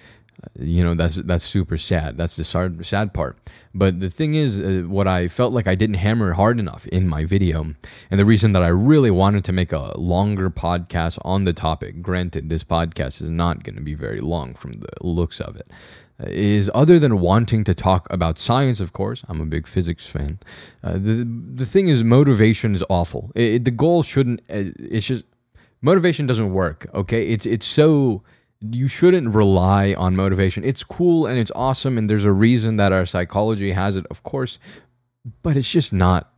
you 0.60 0.84
know, 0.84 0.94
that's 0.94 1.16
that's 1.16 1.44
super 1.44 1.78
sad. 1.78 2.18
That's 2.18 2.36
the 2.36 2.44
sad, 2.44 2.86
sad 2.86 3.14
part. 3.14 3.38
But 3.74 4.00
the 4.00 4.10
thing 4.10 4.36
is, 4.36 4.60
uh, 4.60 4.84
what 4.88 5.08
I 5.08 5.28
felt 5.28 5.54
like 5.54 5.68
I 5.68 5.76
didn't 5.76 5.96
hammer 5.96 6.34
hard 6.34 6.60
enough 6.60 6.88
in 6.88 7.08
my 7.08 7.26
video, 7.26 7.74
and 8.10 8.20
the 8.20 8.26
reason 8.26 8.52
that 8.54 8.64
I 8.64 8.68
really 8.70 9.12
wanted 9.12 9.44
to 9.46 9.52
make 9.52 9.72
a 9.72 9.98
longer 9.98 10.50
podcast 10.50 11.18
on 11.24 11.44
the 11.44 11.54
topic. 11.54 12.02
Granted, 12.02 12.50
this 12.50 12.64
podcast 12.64 13.22
is 13.22 13.30
not 13.30 13.64
going 13.64 13.76
to 13.76 13.82
be 13.82 13.96
very 13.96 14.20
long 14.20 14.54
from 14.54 14.74
the 14.74 14.90
looks 15.02 15.40
of 15.40 15.56
it 15.56 15.72
is 16.20 16.72
other 16.74 16.98
than 16.98 17.20
wanting 17.20 17.64
to 17.66 17.76
talk 17.76 18.08
about 18.10 18.40
science, 18.40 18.80
of 18.80 18.94
course, 18.94 19.24
I'm 19.28 19.42
a 19.42 19.46
big 19.46 19.68
physics 19.68 20.08
fan. 20.08 20.40
Uh, 20.84 20.94
the 20.94 21.28
the 21.56 21.66
thing 21.66 21.88
is, 21.88 22.04
motivation 22.04 22.74
is 22.74 22.84
awful. 22.90 23.32
It, 23.36 23.54
it, 23.54 23.66
the 23.66 23.72
goal 23.72 24.04
shouldn't. 24.04 24.40
Uh, 24.50 24.72
it's 24.80 25.08
just 25.08 25.26
motivation 25.82 26.26
doesn't 26.26 26.54
work. 26.54 26.88
Okay, 26.94 27.28
it's 27.28 27.46
it's 27.46 27.66
so 27.66 28.24
you 28.72 28.88
shouldn't 28.88 29.34
rely 29.34 29.94
on 29.94 30.16
motivation. 30.16 30.64
It's 30.64 30.84
cool 30.84 31.26
and 31.26 31.38
it's 31.38 31.52
awesome, 31.56 31.98
and 31.98 32.10
there's 32.10 32.26
a 32.26 32.32
reason 32.32 32.78
that 32.78 32.92
our 32.92 33.06
psychology 33.06 33.72
has 33.72 33.96
it, 33.96 34.06
of 34.10 34.24
course, 34.24 34.60
but 35.42 35.58
it's 35.58 35.70
just 35.70 35.94
not 35.94 36.32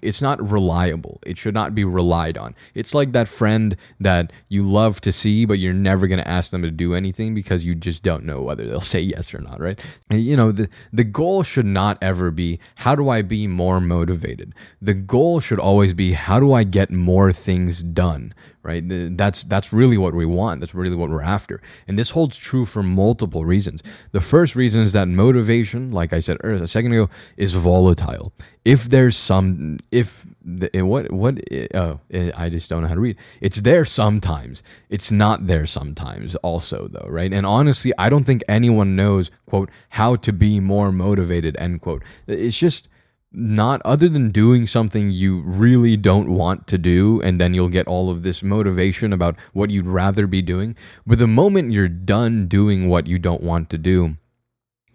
it's 0.00 0.22
not 0.22 0.50
reliable. 0.50 1.18
It 1.26 1.36
should 1.36 1.54
not 1.54 1.74
be 1.74 1.84
relied 1.84 2.38
on. 2.38 2.54
It's 2.74 2.94
like 2.94 3.12
that 3.12 3.26
friend 3.26 3.76
that 3.98 4.32
you 4.48 4.62
love 4.62 5.00
to 5.02 5.12
see, 5.12 5.44
but 5.44 5.58
you're 5.58 5.72
never 5.72 6.06
going 6.06 6.22
to 6.22 6.28
ask 6.28 6.50
them 6.50 6.62
to 6.62 6.70
do 6.70 6.94
anything 6.94 7.34
because 7.34 7.64
you 7.64 7.74
just 7.74 8.02
don't 8.02 8.24
know 8.24 8.42
whether 8.42 8.66
they'll 8.66 8.80
say 8.94 9.00
yes 9.00 9.34
or 9.34 9.40
not, 9.40 9.60
right? 9.60 9.80
And, 10.08 10.22
you 10.22 10.36
know, 10.36 10.52
the, 10.52 10.68
the 10.92 11.04
goal 11.04 11.42
should 11.42 11.66
not 11.66 11.98
ever 12.00 12.30
be 12.30 12.60
how 12.76 12.94
do 12.94 13.08
I 13.08 13.22
be 13.22 13.46
more 13.46 13.80
motivated? 13.80 14.54
The 14.80 14.94
goal 14.94 15.40
should 15.40 15.58
always 15.58 15.94
be 15.94 16.12
how 16.12 16.38
do 16.38 16.52
I 16.52 16.62
get 16.64 16.90
more 16.90 17.32
things 17.32 17.82
done, 17.82 18.34
right? 18.62 18.82
That's 18.86 19.44
that's 19.44 19.72
really 19.72 19.98
what 19.98 20.14
we 20.14 20.26
want. 20.26 20.60
That's 20.60 20.74
really 20.74 20.96
what 20.96 21.10
we're 21.10 21.22
after. 21.22 21.60
And 21.88 21.98
this 21.98 22.10
holds 22.10 22.36
true 22.36 22.64
for 22.64 22.82
multiple 22.82 23.44
reasons. 23.44 23.82
The 24.12 24.20
first 24.20 24.54
reason 24.56 24.82
is 24.82 24.92
that 24.92 25.08
motivation, 25.08 25.90
like 25.90 26.12
I 26.12 26.20
said 26.20 26.38
a 26.44 26.66
second 26.66 26.92
ago, 26.92 27.10
is 27.36 27.54
volatile. 27.54 28.32
If 28.64 28.90
there's 28.90 29.16
some, 29.16 29.78
if 29.90 30.24
the, 30.44 30.74
eh, 30.76 30.82
what 30.82 31.10
what 31.10 31.40
eh, 31.50 31.66
oh, 31.74 31.98
eh, 32.12 32.30
I 32.36 32.48
just 32.48 32.70
don't 32.70 32.82
know 32.82 32.88
how 32.88 32.94
to 32.94 33.00
read. 33.00 33.16
It's 33.40 33.60
there 33.62 33.84
sometimes. 33.84 34.62
It's 34.88 35.10
not 35.10 35.46
there 35.48 35.66
sometimes. 35.66 36.36
Also, 36.36 36.88
though, 36.88 37.08
right? 37.08 37.32
And 37.32 37.44
honestly, 37.44 37.92
I 37.98 38.08
don't 38.08 38.24
think 38.24 38.42
anyone 38.48 38.94
knows 38.94 39.30
quote 39.46 39.70
how 39.90 40.16
to 40.16 40.32
be 40.32 40.60
more 40.60 40.92
motivated. 40.92 41.56
End 41.56 41.80
quote. 41.80 42.02
It's 42.28 42.58
just 42.58 42.88
not 43.32 43.80
other 43.84 44.08
than 44.08 44.30
doing 44.30 44.66
something 44.66 45.10
you 45.10 45.40
really 45.42 45.96
don't 45.96 46.28
want 46.28 46.66
to 46.66 46.78
do 46.78 47.20
and 47.22 47.40
then 47.40 47.54
you'll 47.54 47.68
get 47.68 47.86
all 47.86 48.10
of 48.10 48.22
this 48.22 48.42
motivation 48.42 49.12
about 49.12 49.36
what 49.52 49.70
you'd 49.70 49.86
rather 49.86 50.26
be 50.26 50.42
doing. 50.42 50.76
But 51.06 51.18
the 51.18 51.26
moment 51.26 51.72
you're 51.72 51.88
done 51.88 52.46
doing 52.46 52.88
what 52.88 53.06
you 53.06 53.18
don't 53.18 53.42
want 53.42 53.70
to 53.70 53.78
do 53.78 54.16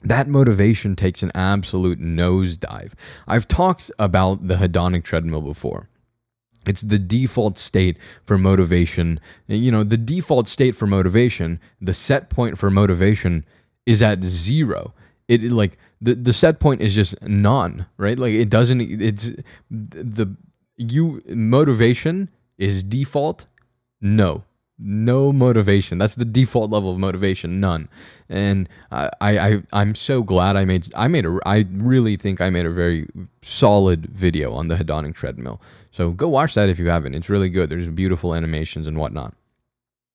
that 0.03 0.27
motivation 0.27 0.95
takes 0.95 1.23
an 1.23 1.31
absolute 1.33 1.99
nosedive. 1.99 2.93
I've 3.27 3.47
talked 3.47 3.91
about 3.97 4.47
the 4.47 4.55
hedonic 4.55 5.03
treadmill 5.03 5.41
before. 5.41 5.89
It's 6.67 6.81
the 6.81 6.99
default 6.99 7.57
state 7.57 7.97
for 8.23 8.37
motivation. 8.37 9.19
You 9.47 9.71
know 9.71 9.83
the 9.83 9.97
default 9.97 10.47
state 10.47 10.75
for 10.75 10.85
motivation 10.85 11.59
the 11.81 11.93
set 11.93 12.29
point 12.29 12.57
for 12.57 12.69
motivation 12.69 13.45
is 13.85 14.01
at 14.01 14.23
zero 14.23 14.93
it 15.27 15.43
like 15.43 15.77
the 16.01 16.15
the 16.15 16.33
set 16.33 16.59
point 16.59 16.81
is 16.81 16.95
just 16.95 17.21
none, 17.21 17.85
right? 17.97 18.17
Like 18.17 18.33
it 18.33 18.49
doesn't. 18.49 18.81
It's 18.81 19.31
the 19.69 20.35
you 20.77 21.21
motivation 21.27 22.29
is 22.57 22.83
default. 22.83 23.45
No, 23.99 24.43
no 24.79 25.33
motivation. 25.33 25.97
That's 25.97 26.15
the 26.15 26.25
default 26.25 26.69
level 26.69 26.91
of 26.91 26.99
motivation, 26.99 27.59
none. 27.59 27.89
And 28.29 28.69
I, 28.91 29.09
I, 29.19 29.63
I'm 29.73 29.95
so 29.95 30.21
glad 30.21 30.55
I 30.55 30.65
made. 30.65 30.91
I 30.95 31.07
made 31.07 31.25
a. 31.25 31.39
I 31.45 31.65
really 31.71 32.15
think 32.15 32.39
I 32.41 32.49
made 32.49 32.65
a 32.65 32.71
very 32.71 33.07
solid 33.41 34.05
video 34.07 34.53
on 34.53 34.67
the 34.67 34.75
hedonic 34.75 35.15
treadmill. 35.15 35.61
So 35.91 36.11
go 36.11 36.27
watch 36.27 36.53
that 36.53 36.69
if 36.69 36.77
you 36.79 36.89
haven't. 36.89 37.15
It's 37.15 37.29
really 37.29 37.49
good. 37.49 37.69
There's 37.69 37.89
beautiful 37.89 38.35
animations 38.35 38.87
and 38.87 38.97
whatnot 38.97 39.33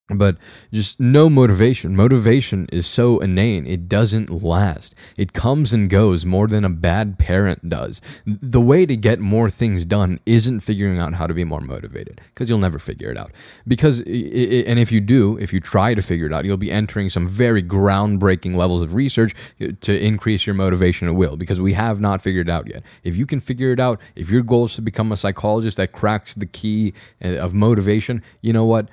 but 0.09 0.37
just 0.73 1.00
no 1.00 1.30
motivation. 1.30 1.97
Motivation 1.97 2.66
is 2.73 2.87
so 2.87 3.18
inane, 3.21 3.66
it 3.66 3.88
doesn't 3.88 4.30
last. 4.30 4.94
It 5.16 5.32
comes 5.32 5.73
and 5.73 5.88
goes 5.88 6.26
more 6.26 6.49
than 6.49 6.64
a 6.64 6.68
bad 6.68 7.18
parent 7.18 7.68
does. 7.68 8.00
The 8.26 8.61
way 8.61 8.85
to 8.85 8.97
get 8.97 9.21
more 9.21 9.49
things 9.49 9.87
done 9.87 10.21
isn't 10.26 10.61
figuring 10.61 10.99
out 10.99 11.14
how 11.14 11.26
to 11.26 11.35
be 11.35 11.44
more 11.44 11.61
motivated, 11.61 12.21
because 12.26 12.50
you'll 12.50 12.59
never 12.59 12.78
figure 12.78 13.11
it 13.11 13.18
out. 13.18 13.32
Because, 13.66 14.00
and 14.00 14.78
if 14.78 14.92
you 14.92 15.00
do, 15.00 15.38
if 15.38 15.52
you 15.52 15.61
try 15.61 15.94
to 15.94 16.02
figure 16.02 16.26
it 16.26 16.32
out, 16.32 16.44
you'll 16.44 16.56
be 16.56 16.71
entering 16.71 17.09
some 17.09 17.26
very 17.26 17.62
groundbreaking 17.62 18.54
levels 18.54 18.82
of 18.82 18.94
research 18.94 19.35
to 19.80 20.04
increase 20.04 20.47
your 20.47 20.54
motivation 20.54 21.09
at 21.09 21.14
will, 21.14 21.37
because 21.37 21.61
we 21.61 21.73
have 21.75 22.00
not 22.00 22.21
figured 22.21 22.49
it 22.49 22.52
out 22.52 22.66
yet. 22.66 22.82
If 23.04 23.16
you 23.16 23.25
can 23.25 23.40
figure 23.40 23.73
it 23.73 23.80
out, 23.80 24.00
if 24.16 24.30
your 24.30 24.42
goal 24.42 24.66
is 24.66 24.75
to 24.75 24.82
become 24.82 25.12
a 25.12 25.16
psychologist 25.16 25.76
that 25.76 25.92
cracks 25.92 26.35
the 26.35 26.47
key 26.47 26.92
uh, 27.25 27.37
of 27.37 27.54
motivation, 27.54 28.23
you 28.42 28.52
know 28.52 28.64
what? 28.64 28.88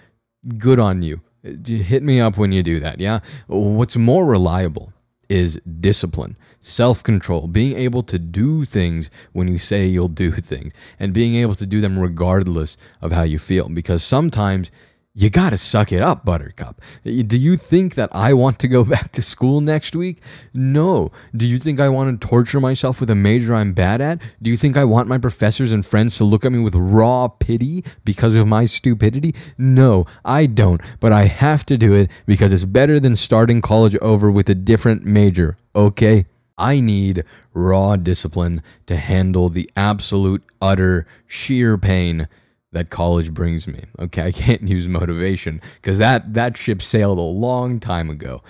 Good 0.58 0.80
on 0.80 1.02
you. 1.02 1.22
Hit 1.44 2.04
me 2.04 2.20
up 2.20 2.38
when 2.38 2.52
you 2.52 2.64
do 2.64 2.80
that. 2.80 3.00
Yeah. 3.00 3.20
What's 3.48 3.96
more 3.96 4.26
reliable 4.26 4.94
is 5.30 5.62
discipline, 5.80 6.36
self 6.60 7.04
control, 7.04 7.48
being 7.48 7.78
able 7.78 8.04
to 8.04 8.18
do 8.20 8.66
things 8.66 9.10
when 9.32 9.48
you 9.48 9.60
say 9.60 9.86
you'll 9.86 10.08
do 10.08 10.32
things, 10.52 10.74
and 11.00 11.14
being 11.14 11.36
able 11.36 11.56
to 11.56 11.66
do 11.66 11.80
them 11.82 11.98
regardless 11.98 12.78
of 13.02 13.12
how 13.12 13.24
you 13.24 13.40
feel. 13.40 13.70
Because 13.70 14.04
sometimes 14.04 14.72
you 15.16 15.30
got 15.30 15.50
to 15.50 15.58
suck 15.58 15.92
it 15.92 16.02
up, 16.02 16.24
Buttercup. 16.24 16.82
Do 17.04 17.38
you 17.38 17.58
think 17.58 17.96
that 17.96 18.10
I 18.14 18.34
want 18.34 18.60
to 18.60 18.68
go 18.68 18.84
back 18.86 19.12
to 19.14 19.22
school 19.22 19.60
next 19.60 19.96
week? 19.96 20.22
No. 20.54 21.12
Do 21.36 21.48
you 21.48 21.58
think 21.58 21.80
I 21.80 21.90
want 21.90 22.22
to 22.22 22.28
torture 22.28 22.60
myself 22.60 23.00
with 23.00 23.10
a 23.10 23.16
major 23.16 23.56
I'm 23.56 23.74
bad 23.74 24.02
at? 24.02 24.22
Do 24.42 24.50
you 24.50 24.58
think 24.58 24.78
I 24.78 24.86
want 24.86 25.08
my 25.08 25.18
professors 25.18 25.72
and 25.72 25.86
friends 25.86 26.18
to 26.18 26.26
look 26.26 26.46
at 26.46 26.52
me 26.52 26.60
with 26.60 26.76
raw 26.76 27.28
pity 27.28 27.84
because 28.06 28.36
of 28.36 28.48
my 28.48 28.66
stupidity? 28.66 29.34
No, 29.58 30.06
I 30.24 30.46
don't. 30.46 30.80
But 31.00 31.12
I 31.12 31.26
have 31.26 31.66
to 31.68 31.78
do 31.78 31.94
it 31.94 32.12
because 32.26 32.54
it's 32.54 32.66
better 32.66 33.00
than 33.00 33.16
starting 33.16 33.62
college 33.62 33.96
over 33.98 34.30
with 34.30 34.50
a 34.50 34.56
different 34.56 35.06
major, 35.06 35.58
okay? 35.76 36.28
I 36.58 36.82
need 36.82 37.24
raw 37.54 37.96
discipline 37.96 38.62
to 38.86 38.98
handle 38.98 39.50
the 39.50 39.70
absolute, 39.76 40.44
utter, 40.62 41.08
sheer 41.26 41.78
pain 41.78 42.28
that 42.72 42.90
college 42.90 43.34
brings 43.34 43.68
me. 43.68 43.84
Okay, 44.00 44.24
I 44.28 44.32
can't 44.32 44.68
use 44.68 44.88
motivation 44.88 45.62
because 45.76 45.98
that 45.98 46.34
that 46.34 46.58
ship 46.58 46.82
sailed 46.82 47.18
a 47.18 47.22
long 47.22 47.80
time 47.80 48.10
ago. 48.10 48.42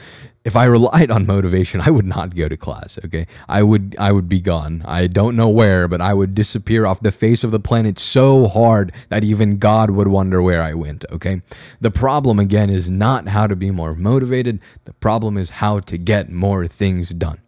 If 0.46 0.56
I 0.56 0.66
relied 0.66 1.12
on 1.12 1.26
motivation, 1.26 1.82
I 1.82 1.90
would 1.90 2.06
not 2.06 2.36
go 2.36 2.48
to 2.50 2.58
class, 2.58 2.98
okay? 3.06 3.28
I 3.48 3.62
would 3.62 3.96
I 4.00 4.12
would 4.12 4.28
be 4.28 4.42
gone. 4.42 4.84
I 4.86 5.08
don't 5.08 5.36
know 5.36 5.50
where, 5.50 5.88
but 5.88 6.02
I 6.02 6.14
would 6.14 6.34
disappear 6.34 6.86
off 6.86 7.02
the 7.02 7.12
face 7.12 7.44
of 7.44 7.52
the 7.52 7.60
planet 7.60 8.00
so 8.00 8.48
hard 8.48 8.92
that 9.10 9.24
even 9.24 9.58
God 9.58 9.92
would 9.92 10.08
wonder 10.08 10.42
where 10.42 10.62
I 10.62 10.74
went, 10.74 11.06
okay? 11.12 11.42
The 11.82 11.92
problem 11.92 12.40
again 12.40 12.70
is 12.70 12.90
not 12.90 13.28
how 13.28 13.48
to 13.48 13.56
be 13.56 13.72
more 13.72 13.94
motivated. 13.94 14.60
The 14.86 14.94
problem 14.94 15.38
is 15.38 15.50
how 15.50 15.82
to 15.82 15.98
get 15.98 16.32
more 16.32 16.68
things 16.68 17.10
done. 17.10 17.40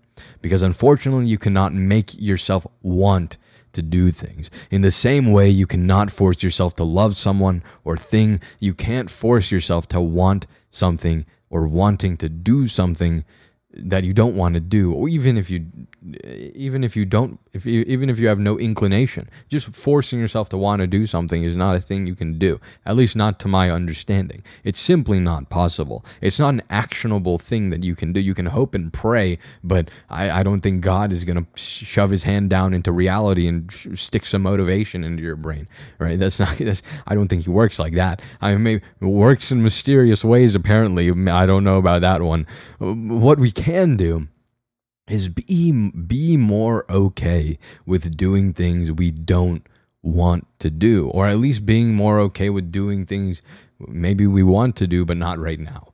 Because 0.42 0.64
unfortunately, 0.64 1.28
you 1.28 1.38
cannot 1.38 1.74
make 1.74 2.20
yourself 2.20 2.66
want 2.82 3.38
to 3.74 3.82
do 3.82 4.12
things. 4.12 4.50
In 4.70 4.82
the 4.82 4.92
same 4.92 5.32
way, 5.32 5.50
you 5.50 5.68
cannot 5.68 6.12
force 6.12 6.44
yourself 6.44 6.74
to 6.76 6.84
love 6.84 7.16
someone 7.16 7.64
or 7.84 7.98
thing. 7.98 8.40
You 8.60 8.74
can't 8.74 9.10
force 9.10 9.52
yourself 9.52 9.88
to 9.90 10.02
want 10.02 10.48
something 10.70 11.26
or 11.50 11.68
wanting 11.68 12.18
to 12.18 12.30
do 12.30 12.68
something 12.68 13.26
that 13.74 14.04
you 14.04 14.14
don't 14.14 14.36
want 14.36 14.56
to 14.56 14.60
do 14.60 14.94
or 14.94 15.08
even 15.08 15.38
if 15.38 15.50
you 15.50 15.66
even 16.04 16.84
if 16.84 16.96
you 16.96 17.06
don't 17.06 17.40
if 17.54 17.66
you, 17.66 17.82
even 17.82 18.10
if 18.10 18.18
you 18.18 18.28
have 18.28 18.40
no 18.40 18.58
inclination 18.58 19.30
just 19.50 19.68
forcing 19.68 20.20
yourself 20.20 20.50
to 20.50 20.58
want 20.58 20.80
to 20.80 20.88
do 20.88 21.06
something 21.06 21.44
is 21.44 21.56
not 21.56 21.76
a 21.76 21.80
thing 21.80 22.08
you 22.08 22.16
can 22.16 22.40
do 22.40 22.60
at 22.86 22.96
least 22.96 23.16
not 23.16 23.40
to 23.40 23.48
my 23.48 23.70
understanding. 23.70 24.44
It's 24.64 24.80
simply 24.80 25.20
not 25.20 25.50
possible. 25.50 26.04
It's 26.20 26.40
not 26.40 26.56
an 26.56 26.64
actionable 26.70 27.38
thing 27.38 27.70
that 27.70 27.84
you 27.84 27.96
can 27.96 28.14
do. 28.14 28.20
You 28.20 28.34
can 28.34 28.48
hope 28.48 28.74
and 28.74 28.92
pray 28.92 29.38
but 29.64 29.90
i, 30.10 30.40
I 30.40 30.44
don't 30.44 30.62
think 30.62 30.82
god 30.82 31.12
is 31.12 31.24
going 31.24 31.38
to 31.38 31.46
shove 31.56 32.10
his 32.10 32.24
hand 32.24 32.50
down 32.50 32.74
into 32.74 32.92
reality 32.92 33.48
and 33.48 33.72
sh- 33.72 33.88
stick 33.94 34.26
some 34.26 34.42
motivation 34.42 35.04
into 35.04 35.22
your 35.22 35.36
brain 35.36 35.68
right? 36.00 36.18
That's 36.18 36.40
not 36.40 36.58
that's 36.60 36.82
i 37.06 37.14
don't 37.14 37.28
think 37.28 37.44
he 37.44 37.50
works 37.52 37.78
like 37.78 37.94
that. 37.94 38.22
I 38.42 38.56
mean 38.56 38.82
works 39.00 39.52
in 39.52 39.62
mysterious 39.62 40.24
ways 40.24 40.56
apparently. 40.56 41.12
I 41.30 41.46
don't 41.46 41.64
know 41.64 41.78
about 41.78 42.02
that 42.02 42.22
one. 42.24 42.48
What 42.80 43.38
we 43.38 43.52
can 43.52 43.98
do 43.98 44.28
is 45.08 45.28
be 45.28 45.72
be 45.72 46.38
more 46.38 46.86
okay 46.90 47.58
with 47.86 48.16
doing 48.16 48.54
things 48.54 48.92
we 48.92 49.12
don't 49.12 49.68
want 50.04 50.48
to 50.60 50.70
do 50.70 51.10
or 51.10 51.28
at 51.28 51.38
least 51.38 51.66
being 51.66 51.94
more 51.94 52.20
okay 52.20 52.50
with 52.50 52.72
doing 52.72 53.06
things 53.06 53.42
maybe 53.88 54.26
we 54.26 54.44
want 54.44 54.76
to 54.76 54.88
do 54.88 55.06
but 55.06 55.18
not 55.18 55.38
right 55.40 55.60
now. 55.60 55.88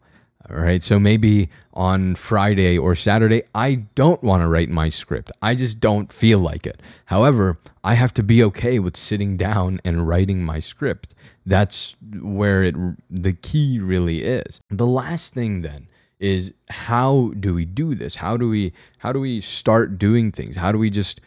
All 0.50 0.56
right 0.56 0.82
so 0.82 0.98
maybe 0.98 1.50
on 1.74 2.16
friday 2.16 2.78
or 2.78 2.96
saturday 2.96 3.44
i 3.54 3.76
don't 3.96 4.24
want 4.24 4.42
to 4.42 4.48
write 4.48 4.70
my 4.70 4.88
script. 4.88 5.30
I 5.42 5.56
just 5.56 5.82
don't 5.82 6.12
feel 6.12 6.40
like 6.40 6.66
it. 6.66 6.82
However 7.06 7.60
i 7.84 7.96
have 7.96 8.14
to 8.14 8.24
be 8.24 8.42
okay 8.44 8.80
with 8.80 8.96
sitting 8.96 9.36
down 9.36 9.82
and 9.84 10.08
writing 10.08 10.44
my 10.44 10.60
script. 10.60 11.16
That's 11.46 11.98
where 12.22 12.64
it 12.64 12.76
the 13.10 13.34
key 13.34 13.80
really 13.80 14.24
is. 14.24 14.62
The 14.70 14.88
last 14.88 15.34
thing 15.34 15.64
then 15.64 15.88
is 16.20 16.54
how 16.70 17.32
do 17.40 17.54
we 17.54 17.66
do 17.66 17.96
this? 17.96 18.16
How 18.16 18.38
do 18.38 18.50
we 18.50 18.74
how 19.00 19.12
do 19.12 19.20
we 19.20 19.42
start 19.42 19.98
doing 19.98 20.32
things? 20.32 20.56
How 20.56 20.72
do 20.72 20.78
we 20.78 20.90
just 20.90 21.22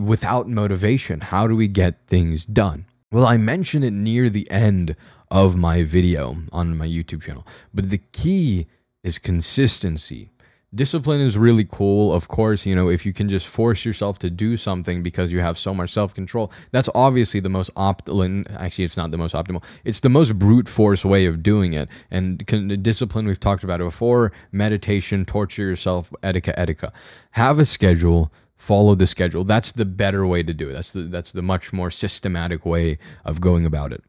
without 0.00 0.48
motivation, 0.48 1.20
how 1.20 1.46
do 1.46 1.56
we 1.56 1.68
get 1.68 2.06
things 2.06 2.44
done? 2.44 2.86
Well, 3.12 3.26
I 3.26 3.36
mentioned 3.36 3.84
it 3.84 3.92
near 3.92 4.28
the 4.28 4.50
end 4.50 4.96
of 5.30 5.56
my 5.56 5.82
video 5.82 6.36
on 6.52 6.76
my 6.76 6.86
YouTube 6.86 7.22
channel, 7.22 7.46
but 7.72 7.90
the 7.90 7.98
key 7.98 8.66
is 9.02 9.18
consistency 9.18 10.30
discipline 10.74 11.20
is 11.20 11.38
really 11.38 11.64
cool 11.64 12.12
of 12.12 12.28
course 12.28 12.66
you 12.66 12.74
know 12.74 12.88
if 12.88 13.06
you 13.06 13.12
can 13.12 13.28
just 13.28 13.46
force 13.46 13.84
yourself 13.84 14.18
to 14.18 14.30
do 14.30 14.56
something 14.56 15.02
because 15.02 15.30
you 15.30 15.40
have 15.40 15.56
so 15.56 15.72
much 15.72 15.90
self-control 15.90 16.50
that's 16.72 16.88
obviously 16.94 17.40
the 17.40 17.48
most 17.48 17.72
optimal 17.74 18.44
actually 18.58 18.84
it's 18.84 18.96
not 18.96 19.10
the 19.10 19.18
most 19.18 19.34
optimal 19.34 19.62
it's 19.84 20.00
the 20.00 20.08
most 20.08 20.38
brute 20.38 20.68
force 20.68 21.04
way 21.04 21.26
of 21.26 21.42
doing 21.42 21.72
it 21.72 21.88
and 22.10 22.44
discipline 22.82 23.26
we've 23.26 23.40
talked 23.40 23.64
about 23.64 23.80
it 23.80 23.84
before 23.84 24.32
meditation 24.52 25.24
torture 25.24 25.62
yourself 25.62 26.12
etika 26.22 26.54
etika 26.56 26.92
have 27.32 27.58
a 27.58 27.64
schedule 27.64 28.32
follow 28.56 28.94
the 28.94 29.06
schedule 29.06 29.44
that's 29.44 29.72
the 29.72 29.84
better 29.84 30.26
way 30.26 30.42
to 30.42 30.54
do 30.54 30.70
it 30.70 30.72
that's 30.72 30.92
the 30.92 31.02
that's 31.02 31.32
the 31.32 31.42
much 31.42 31.72
more 31.72 31.90
systematic 31.90 32.64
way 32.64 32.98
of 33.24 33.40
going 33.40 33.66
about 33.66 33.92
it 33.92 34.02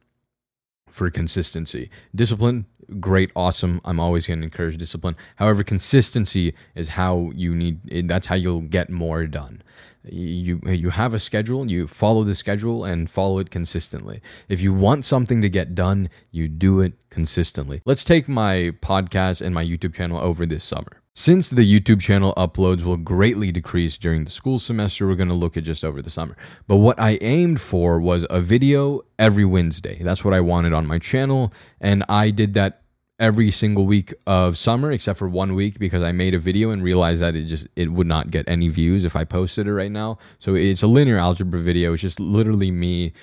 for 0.96 1.12
consistency. 1.12 1.90
Discipline 2.16 2.68
great, 3.00 3.32
awesome. 3.36 3.82
I'm 3.86 4.00
always 4.00 4.28
going 4.28 4.40
to 4.40 4.46
encourage 4.46 4.78
discipline. 4.78 5.16
However, 5.38 5.64
consistency 5.64 6.54
is 6.76 6.90
how 6.90 7.32
you 7.36 7.56
need. 7.56 8.08
That's 8.08 8.28
how 8.28 8.36
you'll 8.36 8.62
get 8.62 8.90
more 8.90 9.26
done. 9.28 9.62
You 10.04 10.62
you 10.66 10.92
have 10.92 11.14
a 11.14 11.20
schedule. 11.20 11.70
You 11.70 11.88
follow 11.88 12.24
the 12.24 12.36
schedule 12.36 12.86
and 12.86 13.10
follow 13.10 13.40
it 13.40 13.50
consistently. 13.50 14.22
If 14.50 14.62
you 14.62 14.74
want 14.74 15.06
something 15.06 15.42
to 15.42 15.50
get 15.50 15.74
done, 15.74 16.10
you 16.32 16.48
do 16.48 16.82
it 16.82 16.94
consistently. 17.10 17.82
Let's 17.86 18.04
take 18.04 18.28
my 18.28 18.72
podcast 18.82 19.42
and 19.42 19.56
my 19.56 19.66
YouTube 19.66 19.94
channel 19.96 20.20
over 20.20 20.46
this 20.46 20.64
summer. 20.64 21.02
Since 21.18 21.50
the 21.50 21.62
YouTube 21.62 22.02
channel 22.02 22.34
uploads 22.36 22.84
will 22.84 22.98
greatly 22.98 23.50
decrease 23.50 23.98
during 23.98 24.26
the 24.26 24.30
school 24.30 24.60
semester, 24.60 25.08
we're 25.08 25.16
going 25.16 25.30
to 25.30 25.34
look 25.34 25.56
at 25.56 25.64
just 25.64 25.86
over 25.86 26.02
the 26.02 26.10
summer. 26.10 26.36
But 26.68 26.76
what 26.76 27.00
I 27.00 27.18
aimed 27.22 27.62
for 27.62 28.02
was 28.02 28.26
a 28.30 28.42
video 28.42 29.00
every 29.18 29.46
Wednesday. 29.46 30.04
That's 30.04 30.26
what 30.26 30.34
I 30.34 30.42
wanted 30.42 30.74
on 30.74 30.86
my 30.86 31.00
channel. 31.00 31.54
And 31.80 32.04
I 32.10 32.32
did 32.32 32.54
that 32.56 32.82
every 33.18 33.50
single 33.50 33.86
week 33.86 34.14
of 34.28 34.58
summer 34.58 34.92
except 34.92 35.18
for 35.18 35.30
one 35.30 35.56
week 35.56 35.80
because 35.80 36.04
I 36.04 36.12
made 36.12 36.34
a 36.34 36.38
video 36.38 36.72
and 36.72 36.84
realized 36.84 37.22
that 37.22 37.34
it 37.34 37.46
just 37.46 37.66
it 37.78 37.94
would 37.94 38.08
not 38.08 38.30
get 38.30 38.44
any 38.50 38.68
views 38.68 39.06
if 39.06 39.16
I 39.16 39.24
posted 39.24 39.68
it 39.68 39.74
right 39.74 39.92
now. 39.92 40.18
So 40.40 40.54
it's 40.54 40.84
a 40.84 40.88
linear 40.88 41.18
algebra 41.18 41.62
video. 41.62 41.94
It's 41.94 42.02
just 42.02 42.20
literally 42.20 42.72
me 42.72 43.14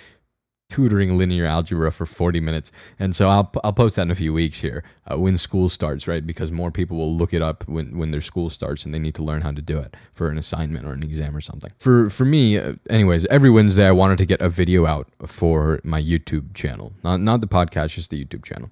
tutoring 0.72 1.18
linear 1.18 1.44
algebra 1.44 1.92
for 1.92 2.06
40 2.06 2.40
minutes. 2.40 2.72
And 2.98 3.14
so 3.14 3.28
I'll, 3.28 3.52
I'll 3.62 3.74
post 3.74 3.96
that 3.96 4.02
in 4.02 4.10
a 4.10 4.14
few 4.14 4.32
weeks 4.32 4.60
here 4.60 4.82
uh, 5.10 5.18
when 5.18 5.36
school 5.36 5.68
starts, 5.68 6.08
right? 6.08 6.24
Because 6.24 6.50
more 6.50 6.70
people 6.70 6.96
will 6.96 7.14
look 7.14 7.34
it 7.34 7.42
up 7.42 7.68
when, 7.68 7.98
when 7.98 8.10
their 8.10 8.22
school 8.22 8.48
starts 8.48 8.86
and 8.86 8.94
they 8.94 8.98
need 8.98 9.14
to 9.16 9.22
learn 9.22 9.42
how 9.42 9.52
to 9.52 9.60
do 9.60 9.78
it 9.78 9.94
for 10.14 10.30
an 10.30 10.38
assignment 10.38 10.86
or 10.86 10.92
an 10.92 11.02
exam 11.02 11.36
or 11.36 11.42
something. 11.42 11.70
For, 11.78 12.08
for 12.08 12.24
me, 12.24 12.56
uh, 12.58 12.74
anyways, 12.88 13.26
every 13.26 13.50
Wednesday 13.50 13.86
I 13.86 13.92
wanted 13.92 14.16
to 14.18 14.26
get 14.26 14.40
a 14.40 14.48
video 14.48 14.86
out 14.86 15.08
for 15.26 15.78
my 15.84 16.00
YouTube 16.00 16.54
channel, 16.54 16.94
not, 17.04 17.20
not 17.20 17.42
the 17.42 17.46
podcast, 17.46 17.90
just 17.90 18.08
the 18.08 18.24
YouTube 18.24 18.44
channel. 18.44 18.70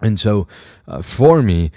And 0.00 0.18
so 0.18 0.48
uh, 0.88 1.02
for 1.02 1.42
me, 1.42 1.70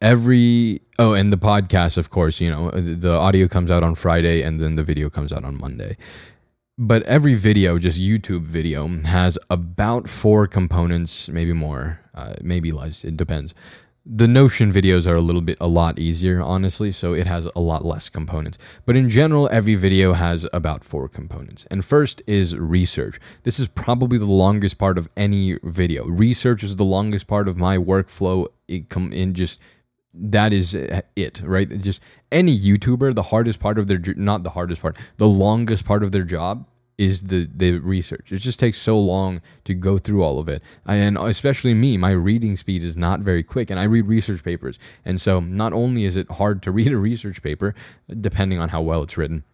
every 0.00 0.82
oh 0.98 1.12
and 1.12 1.32
the 1.32 1.36
podcast 1.36 1.96
of 1.96 2.10
course 2.10 2.40
you 2.40 2.50
know 2.50 2.72
the 2.72 3.12
audio 3.12 3.46
comes 3.46 3.70
out 3.70 3.84
on 3.84 3.94
friday 3.94 4.42
and 4.42 4.60
then 4.60 4.74
the 4.74 4.82
video 4.82 5.08
comes 5.08 5.32
out 5.32 5.44
on 5.44 5.56
monday 5.56 5.96
but 6.78 7.02
every 7.02 7.34
video 7.34 7.78
just 7.78 8.00
youtube 8.00 8.42
video 8.42 8.88
has 9.04 9.38
about 9.50 10.08
four 10.08 10.46
components 10.46 11.28
maybe 11.28 11.52
more 11.52 12.02
uh, 12.14 12.34
maybe 12.42 12.72
less 12.72 13.04
it 13.04 13.16
depends. 13.16 13.54
The 14.04 14.26
notion 14.26 14.72
videos 14.72 15.06
are 15.06 15.14
a 15.14 15.20
little 15.20 15.40
bit 15.40 15.56
a 15.60 15.68
lot 15.68 15.98
easier 15.98 16.42
honestly 16.42 16.90
so 16.90 17.14
it 17.14 17.26
has 17.26 17.46
a 17.54 17.60
lot 17.60 17.84
less 17.84 18.08
components. 18.08 18.58
But 18.84 18.96
in 18.96 19.08
general 19.08 19.48
every 19.52 19.76
video 19.76 20.12
has 20.12 20.46
about 20.52 20.84
four 20.84 21.08
components. 21.08 21.66
And 21.70 21.84
first 21.84 22.20
is 22.26 22.56
research. 22.56 23.20
This 23.44 23.60
is 23.60 23.68
probably 23.68 24.18
the 24.18 24.24
longest 24.24 24.76
part 24.76 24.98
of 24.98 25.08
any 25.16 25.58
video. 25.62 26.04
Research 26.06 26.64
is 26.64 26.76
the 26.76 26.84
longest 26.84 27.28
part 27.28 27.46
of 27.46 27.56
my 27.56 27.76
workflow. 27.76 28.48
It 28.66 28.88
come 28.88 29.12
in 29.12 29.34
just 29.34 29.60
that 30.14 30.52
is 30.52 30.74
uh, 30.74 31.02
it, 31.16 31.42
right? 31.44 31.68
Just 31.80 32.02
any 32.30 32.58
YouTuber, 32.58 33.14
the 33.14 33.22
hardest 33.22 33.60
part 33.60 33.78
of 33.78 33.86
their 33.86 34.00
not 34.16 34.42
the 34.42 34.50
hardest 34.50 34.82
part, 34.82 34.98
the 35.16 35.28
longest 35.28 35.84
part 35.84 36.02
of 36.02 36.12
their 36.12 36.24
job 36.24 36.66
is 36.98 37.22
the 37.22 37.48
the 37.54 37.78
research. 37.78 38.30
It 38.30 38.38
just 38.38 38.60
takes 38.60 38.78
so 38.78 38.98
long 38.98 39.40
to 39.64 39.74
go 39.74 39.98
through 39.98 40.22
all 40.22 40.38
of 40.38 40.48
it, 40.48 40.62
and 40.86 41.16
especially 41.16 41.74
me, 41.74 41.96
my 41.96 42.10
reading 42.10 42.56
speed 42.56 42.82
is 42.82 42.96
not 42.96 43.20
very 43.20 43.42
quick, 43.42 43.70
and 43.70 43.80
I 43.80 43.84
read 43.84 44.06
research 44.06 44.44
papers, 44.44 44.78
and 45.04 45.20
so 45.20 45.40
not 45.40 45.72
only 45.72 46.04
is 46.04 46.16
it 46.16 46.30
hard 46.32 46.62
to 46.62 46.70
read 46.78 46.92
a 46.92 46.98
research 46.98 47.42
paper, 47.42 47.74
depending 48.20 48.58
on 48.58 48.68
how 48.68 48.82
well 48.82 49.02
it's 49.02 49.16
written. 49.16 49.44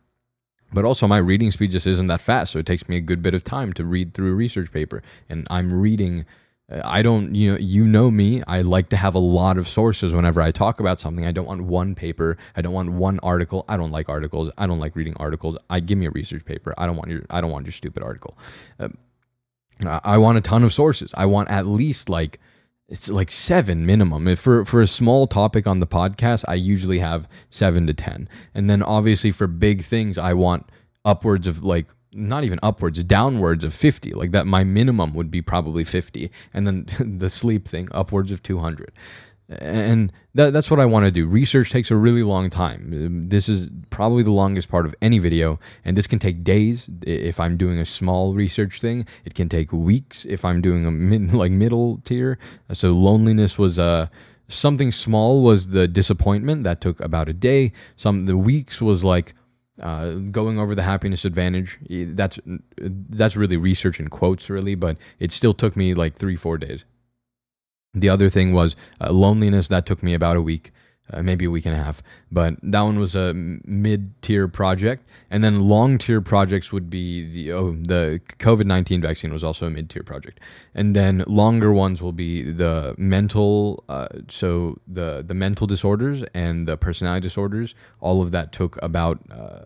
But 0.72 0.84
also, 0.84 1.06
my 1.06 1.16
reading 1.16 1.50
speed 1.50 1.70
just 1.70 1.86
isn't 1.86 2.08
that 2.08 2.20
fast, 2.20 2.52
so 2.52 2.58
it 2.58 2.66
takes 2.66 2.88
me 2.88 2.96
a 2.96 3.00
good 3.00 3.22
bit 3.22 3.34
of 3.34 3.42
time 3.42 3.72
to 3.74 3.84
read 3.84 4.12
through 4.12 4.32
a 4.32 4.34
research 4.34 4.70
paper. 4.70 5.02
And 5.28 5.46
I'm 5.48 5.72
reading 5.72 6.26
I 6.70 7.00
don't, 7.00 7.34
you 7.34 7.52
know, 7.52 7.58
you 7.58 7.86
know 7.86 8.10
me. 8.10 8.42
I 8.46 8.60
like 8.60 8.90
to 8.90 8.96
have 8.96 9.14
a 9.14 9.18
lot 9.18 9.56
of 9.56 9.66
sources 9.66 10.12
whenever 10.12 10.42
I 10.42 10.50
talk 10.50 10.80
about 10.80 11.00
something. 11.00 11.24
I 11.24 11.32
don't 11.32 11.46
want 11.46 11.62
one 11.62 11.94
paper. 11.94 12.36
I 12.56 12.60
don't 12.60 12.74
want 12.74 12.92
one 12.92 13.18
article. 13.20 13.64
I 13.68 13.78
don't 13.78 13.90
like 13.90 14.10
articles. 14.10 14.50
I 14.58 14.66
don't 14.66 14.78
like 14.78 14.94
reading 14.94 15.14
articles. 15.16 15.56
I 15.70 15.80
give 15.80 15.96
me 15.96 16.06
a 16.06 16.10
research 16.10 16.44
paper. 16.44 16.74
I 16.76 16.86
don't 16.86 16.96
want 16.96 17.10
your. 17.10 17.22
I 17.30 17.40
don't 17.40 17.50
want 17.50 17.64
your 17.64 17.72
stupid 17.72 18.02
article. 18.02 18.36
Uh, 18.78 18.88
I 19.86 20.18
want 20.18 20.36
a 20.36 20.42
ton 20.42 20.62
of 20.62 20.74
sources. 20.74 21.14
I 21.16 21.24
want 21.24 21.50
at 21.50 21.66
least 21.66 22.10
like 22.10 22.38
it's 22.88 23.08
like 23.08 23.30
seven 23.30 23.86
minimum. 23.86 24.34
For 24.36 24.64
for 24.64 24.82
a 24.82 24.86
small 24.86 25.26
topic 25.26 25.66
on 25.66 25.80
the 25.80 25.86
podcast, 25.86 26.44
I 26.48 26.54
usually 26.54 26.98
have 26.98 27.28
seven 27.48 27.86
to 27.86 27.94
ten, 27.94 28.28
and 28.54 28.68
then 28.68 28.82
obviously 28.82 29.30
for 29.30 29.46
big 29.46 29.82
things, 29.82 30.18
I 30.18 30.34
want 30.34 30.68
upwards 31.04 31.46
of 31.46 31.62
like 31.62 31.86
not 32.18 32.44
even 32.44 32.58
upwards, 32.62 33.02
downwards 33.04 33.64
of 33.64 33.72
50. 33.72 34.12
Like 34.12 34.32
that, 34.32 34.46
my 34.46 34.64
minimum 34.64 35.14
would 35.14 35.30
be 35.30 35.42
probably 35.42 35.84
50. 35.84 36.30
And 36.52 36.66
then 36.66 36.86
the 37.18 37.30
sleep 37.30 37.68
thing, 37.68 37.88
upwards 37.92 38.32
of 38.32 38.42
200. 38.42 38.92
And 39.50 40.12
that, 40.34 40.52
that's 40.52 40.70
what 40.70 40.78
I 40.78 40.84
want 40.84 41.06
to 41.06 41.10
do. 41.10 41.26
Research 41.26 41.70
takes 41.70 41.90
a 41.90 41.96
really 41.96 42.22
long 42.22 42.50
time. 42.50 43.28
This 43.28 43.48
is 43.48 43.70
probably 43.88 44.22
the 44.22 44.30
longest 44.30 44.68
part 44.68 44.84
of 44.84 44.94
any 45.00 45.18
video. 45.18 45.58
And 45.86 45.96
this 45.96 46.06
can 46.06 46.18
take 46.18 46.44
days 46.44 46.90
if 47.02 47.40
I'm 47.40 47.56
doing 47.56 47.78
a 47.78 47.86
small 47.86 48.34
research 48.34 48.78
thing. 48.78 49.06
It 49.24 49.34
can 49.34 49.48
take 49.48 49.72
weeks 49.72 50.26
if 50.26 50.44
I'm 50.44 50.60
doing 50.60 50.84
a 50.84 50.90
mid, 50.90 51.32
like 51.42 51.50
middle 51.50 51.98
tier. 52.04 52.38
So 52.72 52.90
loneliness 52.90 53.56
was 53.56 53.78
uh, 53.78 54.08
something 54.48 54.90
small 54.90 55.42
was 55.42 55.68
the 55.68 55.88
disappointment 55.88 56.64
that 56.64 56.82
took 56.82 57.00
about 57.00 57.28
a 57.28 57.34
day. 57.34 57.72
Some 57.96 58.26
the 58.26 58.36
weeks 58.36 58.82
was 58.82 59.02
like 59.02 59.34
uh, 59.82 60.12
going 60.14 60.58
over 60.58 60.74
the 60.74 60.82
happiness 60.82 61.24
advantage 61.24 61.78
that's 61.88 62.38
that's 62.78 63.36
really 63.36 63.56
research 63.56 64.00
in 64.00 64.08
quotes 64.08 64.50
really 64.50 64.74
but 64.74 64.96
it 65.18 65.32
still 65.32 65.54
took 65.54 65.76
me 65.76 65.94
like 65.94 66.14
three 66.14 66.36
four 66.36 66.58
days. 66.58 66.84
The 67.94 68.08
other 68.08 68.28
thing 68.28 68.52
was 68.52 68.76
uh, 69.00 69.10
loneliness 69.12 69.68
that 69.68 69.86
took 69.86 70.02
me 70.02 70.14
about 70.14 70.36
a 70.36 70.42
week 70.42 70.70
uh, 71.12 71.22
maybe 71.22 71.44
a 71.44 71.50
week 71.50 71.66
and 71.66 71.74
a 71.74 71.78
half. 71.78 72.02
But 72.30 72.54
that 72.62 72.80
one 72.82 72.98
was 72.98 73.14
a 73.14 73.34
mid 73.34 74.20
tier 74.22 74.48
project, 74.48 75.08
and 75.30 75.42
then 75.42 75.68
long 75.68 75.98
tier 75.98 76.20
projects 76.20 76.72
would 76.72 76.90
be 76.90 77.28
the 77.28 77.52
oh 77.52 77.72
the 77.72 78.20
COVID 78.38 78.66
nineteen 78.66 79.00
vaccine 79.00 79.32
was 79.32 79.44
also 79.44 79.66
a 79.66 79.70
mid 79.70 79.90
tier 79.90 80.02
project, 80.02 80.40
and 80.74 80.94
then 80.94 81.24
longer 81.26 81.72
ones 81.72 82.02
will 82.02 82.12
be 82.12 82.42
the 82.42 82.94
mental 82.98 83.84
uh, 83.88 84.08
so 84.28 84.78
the 84.86 85.24
the 85.26 85.34
mental 85.34 85.66
disorders 85.66 86.22
and 86.34 86.68
the 86.68 86.76
personality 86.76 87.22
disorders. 87.22 87.74
All 88.00 88.22
of 88.22 88.30
that 88.32 88.52
took 88.52 88.78
about 88.82 89.20
uh, 89.30 89.64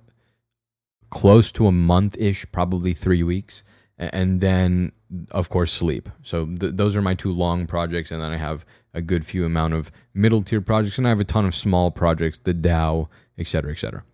close 1.10 1.52
to 1.52 1.66
a 1.66 1.72
month 1.72 2.16
ish, 2.18 2.46
probably 2.52 2.94
three 2.94 3.22
weeks, 3.22 3.64
and 3.98 4.40
then 4.40 4.92
of 5.30 5.48
course 5.48 5.72
sleep. 5.72 6.08
So 6.22 6.46
th- 6.46 6.74
those 6.74 6.96
are 6.96 7.02
my 7.02 7.14
two 7.14 7.32
long 7.32 7.66
projects. 7.66 8.10
And 8.10 8.22
then 8.22 8.32
i 8.32 8.36
have 8.36 8.64
a 8.94 9.02
good 9.02 9.24
few 9.24 9.44
amount 9.44 9.74
of 9.74 9.90
middle 10.14 10.42
tier 10.42 10.60
projects 10.60 10.98
and 10.98 11.06
i 11.06 11.10
have 11.10 11.20
a 11.20 11.24
ton 11.24 11.44
of 11.46 11.54
small 11.54 11.90
projects 11.90 12.38
the 12.40 12.54
dao 12.54 13.08
et 13.38 13.46
cetera 13.46 13.72
et 13.72 13.78
cetera. 13.78 14.00
uh, 14.00 14.11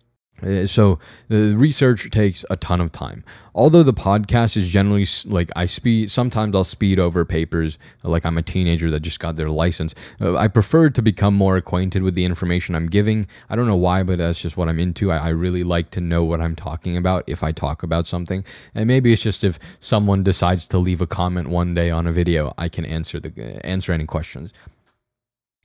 so 0.67 0.99
the 1.27 1.55
research 1.55 2.09
takes 2.11 2.45
a 2.49 2.55
ton 2.55 2.81
of 2.81 2.91
time. 2.91 3.23
Although 3.53 3.83
the 3.83 3.93
podcast 3.93 4.55
is 4.55 4.69
generally 4.69 5.05
like 5.25 5.49
I 5.55 5.65
speed, 5.65 6.11
sometimes 6.11 6.55
I'll 6.55 6.63
speed 6.63 6.99
over 6.99 7.25
papers 7.25 7.77
like 8.03 8.25
I'm 8.25 8.37
a 8.37 8.41
teenager 8.41 8.89
that 8.91 9.01
just 9.01 9.19
got 9.19 9.35
their 9.35 9.49
license. 9.49 9.93
Uh, 10.21 10.35
I 10.35 10.47
prefer 10.47 10.89
to 10.91 11.01
become 11.01 11.33
more 11.33 11.57
acquainted 11.57 12.03
with 12.03 12.15
the 12.15 12.25
information 12.25 12.75
I'm 12.75 12.87
giving. 12.87 13.27
I 13.49 13.55
don't 13.55 13.67
know 13.67 13.75
why, 13.75 14.03
but 14.03 14.19
that's 14.19 14.39
just 14.39 14.55
what 14.55 14.69
I'm 14.69 14.79
into. 14.79 15.11
I, 15.11 15.17
I 15.17 15.29
really 15.29 15.63
like 15.63 15.91
to 15.91 16.01
know 16.01 16.23
what 16.23 16.41
I'm 16.41 16.55
talking 16.55 16.95
about 16.95 17.23
if 17.27 17.43
I 17.43 17.51
talk 17.51 17.83
about 17.83 18.07
something. 18.07 18.45
And 18.73 18.87
maybe 18.87 19.11
it's 19.11 19.21
just 19.21 19.43
if 19.43 19.59
someone 19.81 20.23
decides 20.23 20.67
to 20.69 20.77
leave 20.77 21.01
a 21.01 21.07
comment 21.07 21.49
one 21.49 21.73
day 21.73 21.89
on 21.89 22.07
a 22.07 22.11
video, 22.11 22.53
I 22.57 22.69
can 22.69 22.85
answer 22.85 23.19
the 23.19 23.59
answer 23.65 23.91
any 23.91 24.05
questions 24.05 24.51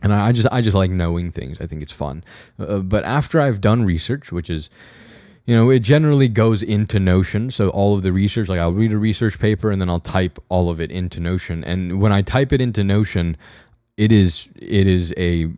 and 0.05 0.13
I 0.13 0.33
just 0.33 0.47
I 0.53 0.61
just 0.61 0.77
like 0.77 0.91
knowing 0.91 1.33
things. 1.33 1.61
I 1.61 1.67
think 1.67 1.83
it's 1.83 1.93
fun. 1.93 2.23
Uh, 2.59 2.79
but 2.79 3.05
after 3.05 3.41
I've 3.41 3.61
done 3.61 3.85
research, 3.85 4.31
which 4.31 4.51
is 4.51 4.71
you 5.47 5.55
know, 5.55 5.69
it 5.69 5.81
generally 5.81 6.29
goes 6.29 6.63
into 6.63 6.99
Notion. 6.99 7.51
So 7.51 7.69
all 7.69 7.95
of 7.95 8.03
the 8.03 8.13
research, 8.13 8.49
like 8.49 8.59
I'll 8.61 8.73
read 8.73 8.93
a 8.93 8.99
research 8.99 9.39
paper 9.39 9.71
and 9.71 9.81
then 9.81 9.91
I'll 9.91 10.01
type 10.01 10.39
all 10.49 10.71
of 10.71 10.81
it 10.81 10.91
into 10.91 11.21
Notion. 11.21 11.63
And 11.65 12.01
when 12.01 12.13
I 12.13 12.23
type 12.23 12.53
it 12.53 12.63
into 12.63 12.83
Notion, 12.83 13.37
it 13.97 14.11
is 14.11 14.49
it 14.57 14.87
is 14.87 15.15
a 15.17 15.49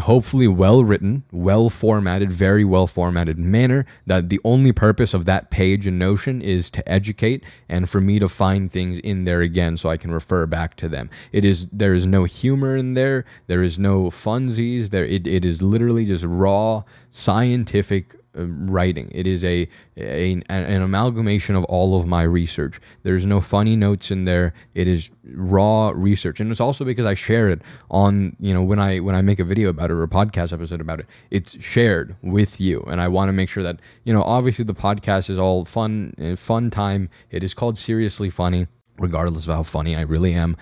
hopefully 0.00 0.48
well 0.48 0.84
written, 0.84 1.24
well 1.30 1.70
formatted, 1.70 2.30
very 2.30 2.64
well 2.64 2.86
formatted 2.86 3.38
manner 3.38 3.86
that 4.06 4.28
the 4.28 4.40
only 4.44 4.72
purpose 4.72 5.14
of 5.14 5.24
that 5.26 5.50
page 5.50 5.86
in 5.86 5.98
Notion 5.98 6.42
is 6.42 6.70
to 6.70 6.88
educate 6.88 7.44
and 7.68 7.88
for 7.88 8.00
me 8.00 8.18
to 8.18 8.28
find 8.28 8.70
things 8.70 8.98
in 8.98 9.24
there 9.24 9.42
again 9.42 9.76
so 9.76 9.88
I 9.88 9.96
can 9.96 10.10
refer 10.10 10.46
back 10.46 10.76
to 10.76 10.88
them. 10.88 11.08
It 11.32 11.44
is 11.44 11.66
there 11.72 11.94
is 11.94 12.06
no 12.06 12.24
humor 12.24 12.76
in 12.76 12.94
there, 12.94 13.24
there 13.46 13.62
is 13.62 13.78
no 13.78 14.04
funsies, 14.04 14.90
there 14.90 15.04
it, 15.04 15.26
it 15.26 15.44
is 15.44 15.62
literally 15.62 16.04
just 16.04 16.24
raw 16.24 16.82
scientific 17.10 18.16
writing. 18.34 19.10
It 19.14 19.26
is 19.26 19.44
a, 19.44 19.68
a 19.96 20.42
an 20.48 20.82
amalgamation 20.82 21.56
of 21.56 21.64
all 21.64 21.98
of 21.98 22.06
my 22.06 22.22
research. 22.22 22.80
There's 23.02 23.24
no 23.24 23.40
funny 23.40 23.76
notes 23.76 24.10
in 24.10 24.24
there. 24.24 24.54
It 24.74 24.88
is 24.88 25.10
raw 25.32 25.92
research, 25.94 26.40
and 26.40 26.50
it's 26.50 26.60
also 26.60 26.84
because 26.84 27.06
I 27.06 27.14
share 27.14 27.48
it 27.48 27.62
on 27.90 28.36
you 28.40 28.52
know 28.52 28.62
when 28.62 28.78
I 28.78 29.00
when 29.00 29.14
I 29.14 29.22
make 29.22 29.38
a 29.38 29.44
video 29.44 29.68
about 29.68 29.90
it 29.90 29.94
or 29.94 30.02
a 30.02 30.08
podcast 30.08 30.52
episode 30.52 30.80
about 30.80 31.00
it. 31.00 31.06
It's 31.30 31.62
shared 31.62 32.16
with 32.22 32.60
you, 32.60 32.82
and 32.88 33.00
I 33.00 33.08
want 33.08 33.28
to 33.28 33.32
make 33.32 33.48
sure 33.48 33.62
that 33.62 33.80
you 34.04 34.12
know. 34.12 34.22
Obviously, 34.24 34.64
the 34.64 34.74
podcast 34.74 35.30
is 35.30 35.38
all 35.38 35.64
fun, 35.64 36.14
uh, 36.20 36.34
fun 36.34 36.70
time. 36.70 37.08
It 37.30 37.44
is 37.44 37.54
called 37.54 37.78
Seriously 37.78 38.30
Funny 38.30 38.66
regardless 38.98 39.48
of 39.48 39.54
how 39.54 39.62
funny 39.62 39.96
I 39.96 40.02
really 40.02 40.34
am. 40.34 40.56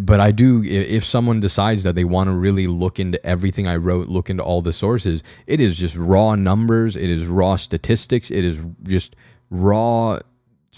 But 0.00 0.20
I 0.20 0.30
do, 0.30 0.62
if 0.64 1.04
someone 1.04 1.40
decides 1.40 1.82
that 1.82 1.94
they 1.94 2.04
want 2.04 2.28
to 2.28 2.32
really 2.32 2.66
look 2.66 2.98
into 2.98 3.24
everything 3.24 3.66
I 3.66 3.76
wrote, 3.76 4.08
look 4.08 4.30
into 4.30 4.42
all 4.42 4.62
the 4.62 4.72
sources, 4.72 5.22
it 5.46 5.60
is 5.60 5.76
just 5.76 5.96
raw 5.96 6.34
numbers, 6.34 6.96
it 6.96 7.10
is 7.10 7.26
raw 7.26 7.56
statistics, 7.56 8.30
it 8.30 8.44
is 8.44 8.60
just 8.82 9.16
raw 9.50 10.18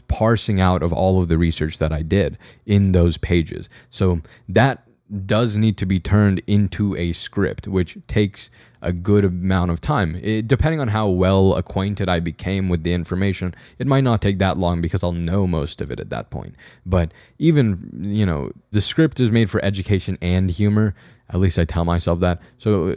parsing 0.08 0.60
out 0.60 0.82
of 0.82 0.92
all 0.92 1.20
of 1.20 1.28
the 1.28 1.38
research 1.38 1.78
that 1.78 1.92
I 1.92 2.02
did 2.02 2.38
in 2.64 2.92
those 2.92 3.16
pages. 3.18 3.68
So 3.90 4.20
that 4.48 4.86
does 5.26 5.56
need 5.56 5.76
to 5.78 5.86
be 5.86 6.00
turned 6.00 6.42
into 6.46 6.96
a 6.96 7.12
script, 7.12 7.68
which 7.68 7.98
takes 8.08 8.50
a 8.82 8.92
good 8.92 9.24
amount 9.24 9.70
of 9.70 9.80
time. 9.80 10.18
It, 10.22 10.48
depending 10.48 10.80
on 10.80 10.88
how 10.88 11.08
well 11.08 11.54
acquainted 11.54 12.08
I 12.08 12.20
became 12.20 12.68
with 12.68 12.82
the 12.82 12.92
information, 12.92 13.54
it 13.78 13.86
might 13.86 14.04
not 14.04 14.20
take 14.20 14.38
that 14.38 14.58
long 14.58 14.80
because 14.80 15.02
I'll 15.02 15.12
know 15.12 15.46
most 15.46 15.80
of 15.80 15.90
it 15.90 16.00
at 16.00 16.10
that 16.10 16.30
point. 16.30 16.54
But 16.84 17.12
even, 17.38 17.90
you 18.00 18.26
know, 18.26 18.50
the 18.70 18.80
script 18.80 19.20
is 19.20 19.30
made 19.30 19.50
for 19.50 19.64
education 19.64 20.18
and 20.20 20.50
humor. 20.50 20.94
At 21.30 21.40
least 21.40 21.58
I 21.58 21.64
tell 21.64 21.84
myself 21.84 22.20
that. 22.20 22.40
So 22.58 22.96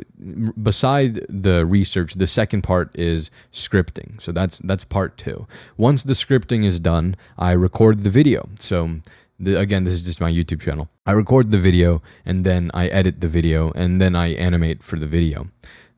beside 0.62 1.26
the 1.28 1.66
research, 1.66 2.14
the 2.14 2.28
second 2.28 2.62
part 2.62 2.96
is 2.96 3.32
scripting. 3.52 4.22
So 4.22 4.32
that's 4.32 4.60
that's 4.60 4.84
part 4.84 5.18
2. 5.18 5.48
Once 5.78 6.04
the 6.04 6.14
scripting 6.14 6.64
is 6.64 6.80
done, 6.80 7.16
I 7.40 7.52
record 7.54 8.04
the 8.04 8.12
video. 8.12 8.50
So 8.60 9.00
the, 9.40 9.60
again, 9.60 9.84
this 9.84 9.94
is 9.94 10.02
just 10.02 10.20
my 10.20 10.32
YouTube 10.32 10.62
channel. 10.62 10.90
I 11.06 11.12
record 11.12 11.52
the 11.52 11.58
video 11.58 12.02
and 12.26 12.46
then 12.46 12.72
I 12.74 12.88
edit 12.88 13.22
the 13.22 13.28
video 13.28 13.72
and 13.72 14.02
then 14.02 14.16
I 14.16 14.34
animate 14.34 14.84
for 14.84 15.00
the 15.00 15.08
video. 15.08 15.48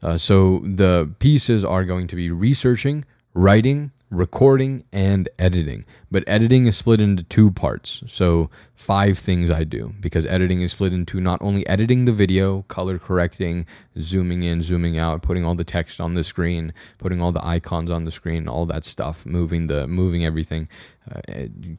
Uh, 0.01 0.17
so 0.17 0.61
the 0.63 1.13
pieces 1.19 1.63
are 1.63 1.85
going 1.85 2.07
to 2.07 2.15
be 2.15 2.29
researching, 2.29 3.05
writing, 3.33 3.91
recording 4.11 4.83
and 4.91 5.27
editing. 5.39 5.85
But 6.11 6.23
editing 6.27 6.67
is 6.67 6.77
split 6.77 6.99
into 6.99 7.23
two 7.23 7.49
parts. 7.49 8.03
So, 8.07 8.49
five 8.75 9.17
things 9.17 9.49
I 9.49 9.63
do 9.63 9.93
because 9.99 10.25
editing 10.25 10.61
is 10.61 10.73
split 10.73 10.93
into 10.93 11.21
not 11.21 11.41
only 11.41 11.65
editing 11.67 12.05
the 12.05 12.11
video, 12.11 12.63
color 12.63 12.99
correcting, 12.99 13.65
zooming 13.99 14.43
in, 14.43 14.61
zooming 14.61 14.97
out, 14.97 15.21
putting 15.21 15.45
all 15.45 15.55
the 15.55 15.63
text 15.63 16.01
on 16.01 16.13
the 16.13 16.23
screen, 16.23 16.73
putting 16.97 17.21
all 17.21 17.31
the 17.31 17.45
icons 17.45 17.89
on 17.89 18.03
the 18.03 18.11
screen, 18.11 18.47
all 18.47 18.65
that 18.65 18.85
stuff, 18.85 19.25
moving 19.25 19.67
the 19.67 19.87
moving 19.87 20.25
everything, 20.25 20.67
uh, 21.09 21.21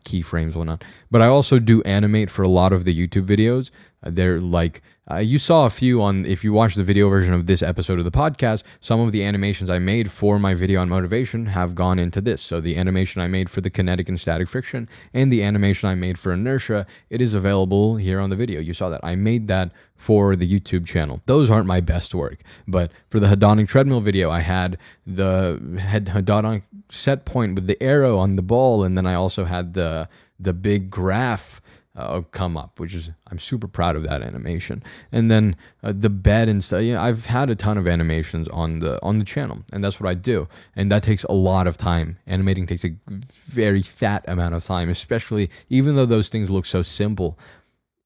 keyframes, 0.05 0.55
whatnot. 0.55 0.83
But 1.11 1.21
I 1.21 1.27
also 1.27 1.59
do 1.59 1.83
animate 1.83 2.31
for 2.31 2.43
a 2.43 2.49
lot 2.49 2.73
of 2.73 2.85
the 2.85 2.95
YouTube 2.97 3.27
videos. 3.27 3.71
They're 4.03 4.41
like 4.41 4.83
uh, 5.11 5.19
you 5.19 5.39
saw 5.39 5.67
a 5.67 5.71
few 5.71 6.01
on 6.01 6.25
if 6.27 6.45
you 6.45 6.53
watch 6.53 6.77
the 6.77 6.85
video 6.85 7.09
version 7.09 7.35
of 7.35 7.47
this 7.47 7.61
episode 7.61 7.99
of 7.99 8.05
the 8.05 8.11
podcast. 8.13 8.63
Some 8.81 9.01
of 9.01 9.11
the 9.11 9.25
animations 9.25 9.69
I 9.69 9.81
made 9.81 10.13
for 10.13 10.39
my 10.39 10.55
video 10.55 10.81
on 10.81 10.89
motivation 10.89 11.47
have 11.47 11.75
gone 11.75 11.99
into 11.99 12.21
this. 12.21 12.41
So 12.41 12.61
the 12.61 12.77
animation 12.77 13.21
I 13.21 13.27
made 13.27 13.51
for 13.51 13.61
the 13.61 13.71
kinetic 13.71 14.09
and 14.09 14.21
static 14.21 14.49
friction 14.49 14.89
and 15.13 15.33
the 15.33 15.43
animation 15.43 15.89
I 15.89 15.97
made 15.97 16.19
for 16.19 16.33
inertia, 16.33 16.87
it 17.11 17.21
is 17.21 17.35
available 17.35 17.97
here 17.97 18.21
on 18.21 18.31
the 18.31 18.37
video. 18.37 18.61
You 18.61 18.75
saw 18.75 18.91
that 18.91 19.01
I 19.03 19.17
made 19.17 19.49
that 19.49 19.73
for 19.97 20.37
the 20.37 20.49
YouTube 20.49 20.87
channel. 20.87 21.21
Those 21.27 21.51
aren't 21.51 21.67
my 21.67 21.81
best 21.81 22.15
work, 22.15 22.43
but 22.69 22.93
for 23.09 23.19
the 23.19 23.27
hedonic 23.27 23.69
treadmill 23.69 24.01
video, 24.01 24.31
I 24.31 24.41
had 24.41 24.79
the 25.07 25.59
hedonic 25.61 26.63
set 26.91 27.25
point 27.25 27.57
with 27.57 27.67
the 27.67 27.81
arrow 27.83 28.19
on 28.19 28.37
the 28.37 28.43
ball, 28.43 28.85
and 28.85 28.97
then 28.97 29.07
I 29.07 29.15
also 29.15 29.45
had 29.45 29.75
the 29.75 30.09
the 30.39 30.53
big 30.53 30.91
graph 30.91 31.61
uh, 31.95 32.23
come 32.31 32.57
up, 32.57 32.81
which 32.81 32.95
is 32.95 33.11
I'm 33.31 33.39
super 33.39 33.69
proud 33.69 33.97
of 33.97 34.03
that 34.05 34.23
animation. 34.23 34.83
And 35.11 35.31
then 35.31 35.57
uh, 35.83 35.93
the 35.95 36.09
bed 36.09 36.49
and 36.49 36.63
stuff. 36.63 36.83
You 36.83 36.95
know, 36.95 37.01
I've 37.01 37.27
had 37.27 37.51
a 37.51 37.55
ton 37.55 37.77
of 37.77 37.87
animations 37.87 38.49
on 38.49 38.79
the 38.79 39.03
on 39.03 39.19
the 39.19 39.25
channel, 39.25 39.63
and 39.73 39.85
that's 39.85 40.01
what 40.01 40.09
I 40.09 40.15
do. 40.15 40.49
And 40.75 40.91
that 40.91 41.03
takes 41.03 41.25
a 41.25 41.33
lot 41.33 41.67
of 41.67 41.77
time. 41.77 42.19
Animating 42.27 42.67
takes 42.67 42.85
a 42.85 42.97
very 43.09 43.83
fat 43.83 44.25
amount 44.27 44.55
of 44.55 44.65
time, 44.65 44.89
especially 44.89 45.51
even 45.69 45.97
though 45.97 46.07
those 46.07 46.29
things 46.29 46.51
look 46.51 46.67
so 46.67 46.83
simple. 46.83 47.39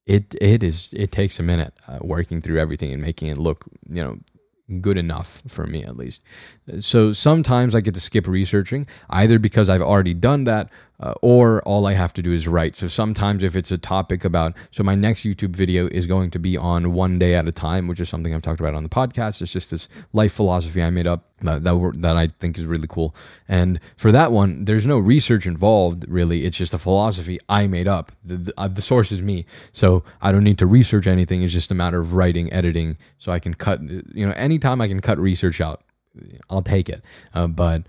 It 0.05 0.35
it 0.39 0.63
is 0.63 0.89
it 0.93 1.11
takes 1.11 1.39
a 1.39 1.43
minute 1.43 1.73
uh, 1.87 1.99
working 2.01 2.41
through 2.41 2.59
everything 2.59 2.93
and 2.93 3.01
making 3.01 3.27
it 3.27 3.37
look 3.37 3.65
you 3.89 4.01
know 4.01 4.19
good 4.81 4.97
enough 4.97 5.41
for 5.47 5.65
me 5.65 5.83
at 5.83 5.95
least. 5.95 6.21
So 6.79 7.13
sometimes 7.13 7.73
I 7.73 7.81
get 7.81 7.93
to 7.93 8.01
skip 8.01 8.27
researching 8.27 8.87
either 9.09 9.39
because 9.39 9.69
I've 9.69 9.81
already 9.81 10.13
done 10.13 10.43
that 10.43 10.69
uh, 10.99 11.13
or 11.21 11.61
all 11.61 11.85
I 11.85 11.93
have 11.93 12.13
to 12.13 12.21
do 12.21 12.33
is 12.33 12.47
write. 12.47 12.75
So 12.75 12.87
sometimes 12.87 13.43
if 13.43 13.55
it's 13.55 13.71
a 13.71 13.77
topic 13.77 14.25
about, 14.25 14.55
so 14.71 14.83
my 14.83 14.95
next 14.95 15.21
YouTube 15.23 15.55
video 15.55 15.87
is 15.87 16.07
going 16.07 16.31
to 16.31 16.39
be 16.39 16.57
on 16.57 16.93
one 16.93 17.19
day 17.19 17.35
at 17.35 17.47
a 17.47 17.51
time, 17.51 17.87
which 17.87 17.99
is 17.99 18.09
something 18.09 18.33
I've 18.33 18.41
talked 18.41 18.59
about 18.59 18.73
on 18.73 18.83
the 18.83 18.89
podcast. 18.89 19.41
It's 19.41 19.53
just 19.53 19.69
this 19.69 19.87
life 20.13 20.33
philosophy 20.33 20.81
I 20.81 20.89
made 20.89 21.05
up 21.05 21.25
that 21.41 21.63
that, 21.63 21.91
that 21.97 22.17
I 22.17 22.27
think 22.27 22.57
is 22.57 22.65
really 22.65 22.87
cool. 22.87 23.15
And 23.47 23.79
for 23.95 24.11
that 24.11 24.31
one, 24.31 24.65
there's 24.65 24.87
no 24.87 24.97
research 24.97 25.45
involved 25.45 26.05
really. 26.07 26.45
It's 26.45 26.57
just 26.57 26.73
a 26.73 26.79
philosophy 26.79 27.39
I 27.47 27.67
made 27.67 27.87
up. 27.87 28.11
The, 28.25 28.37
the, 28.37 28.53
uh, 28.57 28.67
the 28.67 28.81
source 28.81 29.11
is 29.11 29.21
me, 29.21 29.45
so 29.71 30.03
I 30.19 30.31
don't 30.31 30.43
need 30.43 30.57
to 30.57 30.65
research 30.65 31.05
anything. 31.05 31.43
It's 31.43 31.53
just 31.53 31.71
a 31.71 31.75
matter 31.75 31.99
of 31.99 32.13
writing, 32.13 32.51
editing, 32.51 32.97
so 33.19 33.31
I 33.31 33.39
can 33.39 33.53
cut. 33.53 33.81
You 33.81 34.25
know, 34.25 34.33
anytime 34.33 34.81
I 34.81 34.87
can 34.87 34.99
cut 34.99 35.19
research 35.19 35.61
out, 35.61 35.83
I'll 36.49 36.63
take 36.63 36.89
it. 36.89 37.03
Uh, 37.35 37.45
but 37.45 37.83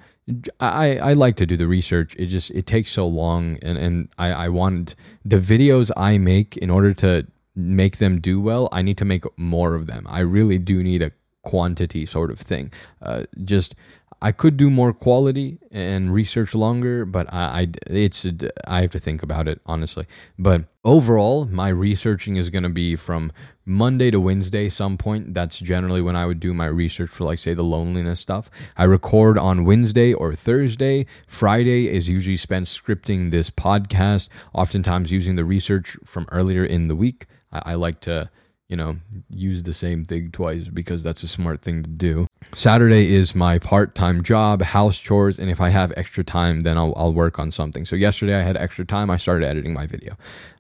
I, 0.60 0.96
I 0.98 1.12
like 1.14 1.36
to 1.36 1.46
do 1.46 1.56
the 1.56 1.66
research. 1.66 2.14
It 2.18 2.26
just 2.26 2.50
it 2.50 2.66
takes 2.66 2.90
so 2.90 3.06
long, 3.06 3.58
and 3.62 3.78
and 3.78 4.08
I 4.18 4.28
I 4.32 4.48
want 4.48 4.94
the 5.24 5.36
videos 5.36 5.90
I 5.96 6.18
make 6.18 6.56
in 6.56 6.70
order 6.70 6.92
to 6.94 7.26
make 7.54 7.98
them 7.98 8.20
do 8.20 8.40
well. 8.40 8.68
I 8.72 8.82
need 8.82 8.98
to 8.98 9.04
make 9.04 9.24
more 9.36 9.74
of 9.74 9.86
them. 9.86 10.06
I 10.08 10.20
really 10.20 10.58
do 10.58 10.82
need 10.82 11.02
a 11.02 11.12
quantity 11.42 12.04
sort 12.06 12.30
of 12.30 12.38
thing. 12.38 12.70
Uh, 13.00 13.24
just 13.44 13.74
I 14.20 14.32
could 14.32 14.56
do 14.56 14.68
more 14.68 14.92
quality 14.92 15.58
and 15.70 16.12
research 16.12 16.54
longer, 16.54 17.04
but 17.04 17.32
I, 17.32 17.62
I 17.62 17.68
it's 17.86 18.26
I 18.66 18.80
have 18.82 18.90
to 18.90 19.00
think 19.00 19.22
about 19.22 19.46
it 19.46 19.60
honestly. 19.64 20.06
But 20.38 20.64
overall, 20.84 21.44
my 21.44 21.68
researching 21.68 22.36
is 22.36 22.50
going 22.50 22.64
to 22.64 22.68
be 22.68 22.96
from 22.96 23.30
Monday 23.64 24.10
to 24.10 24.18
Wednesday, 24.18 24.68
some 24.68 24.96
point. 24.96 25.34
That's 25.34 25.58
generally 25.58 26.00
when 26.00 26.16
I 26.16 26.26
would 26.26 26.40
do 26.40 26.54
my 26.54 26.66
research 26.66 27.10
for, 27.10 27.24
like, 27.24 27.38
say, 27.38 27.52
the 27.52 27.62
loneliness 27.62 28.18
stuff. 28.18 28.50
I 28.76 28.84
record 28.84 29.36
on 29.36 29.66
Wednesday 29.66 30.14
or 30.14 30.34
Thursday. 30.34 31.04
Friday 31.26 31.88
is 31.88 32.08
usually 32.08 32.38
spent 32.38 32.66
scripting 32.66 33.30
this 33.30 33.50
podcast, 33.50 34.28
oftentimes 34.54 35.12
using 35.12 35.36
the 35.36 35.44
research 35.44 35.98
from 36.04 36.26
earlier 36.32 36.64
in 36.64 36.88
the 36.88 36.96
week. 36.96 37.26
I, 37.52 37.72
I 37.72 37.74
like 37.74 38.00
to 38.00 38.30
you 38.68 38.76
know, 38.76 38.96
use 39.30 39.62
the 39.62 39.72
same 39.72 40.04
thing 40.04 40.30
twice 40.30 40.68
because 40.68 41.02
that's 41.02 41.22
a 41.22 41.28
smart 41.28 41.62
thing 41.62 41.82
to 41.82 41.88
do. 41.88 42.26
Saturday 42.54 43.14
is 43.14 43.34
my 43.34 43.58
part 43.58 43.94
time 43.94 44.22
job, 44.22 44.62
house 44.62 44.98
chores, 44.98 45.38
and 45.38 45.50
if 45.50 45.60
I 45.60 45.68
have 45.68 45.92
extra 45.96 46.24
time, 46.24 46.60
then 46.60 46.78
I'll, 46.78 46.94
I'll 46.96 47.12
work 47.12 47.38
on 47.38 47.50
something. 47.50 47.84
So, 47.84 47.94
yesterday 47.94 48.34
I 48.34 48.42
had 48.42 48.56
extra 48.56 48.84
time, 48.84 49.10
I 49.10 49.16
started 49.16 49.46
editing 49.46 49.74
my 49.74 49.86
video. 49.86 50.14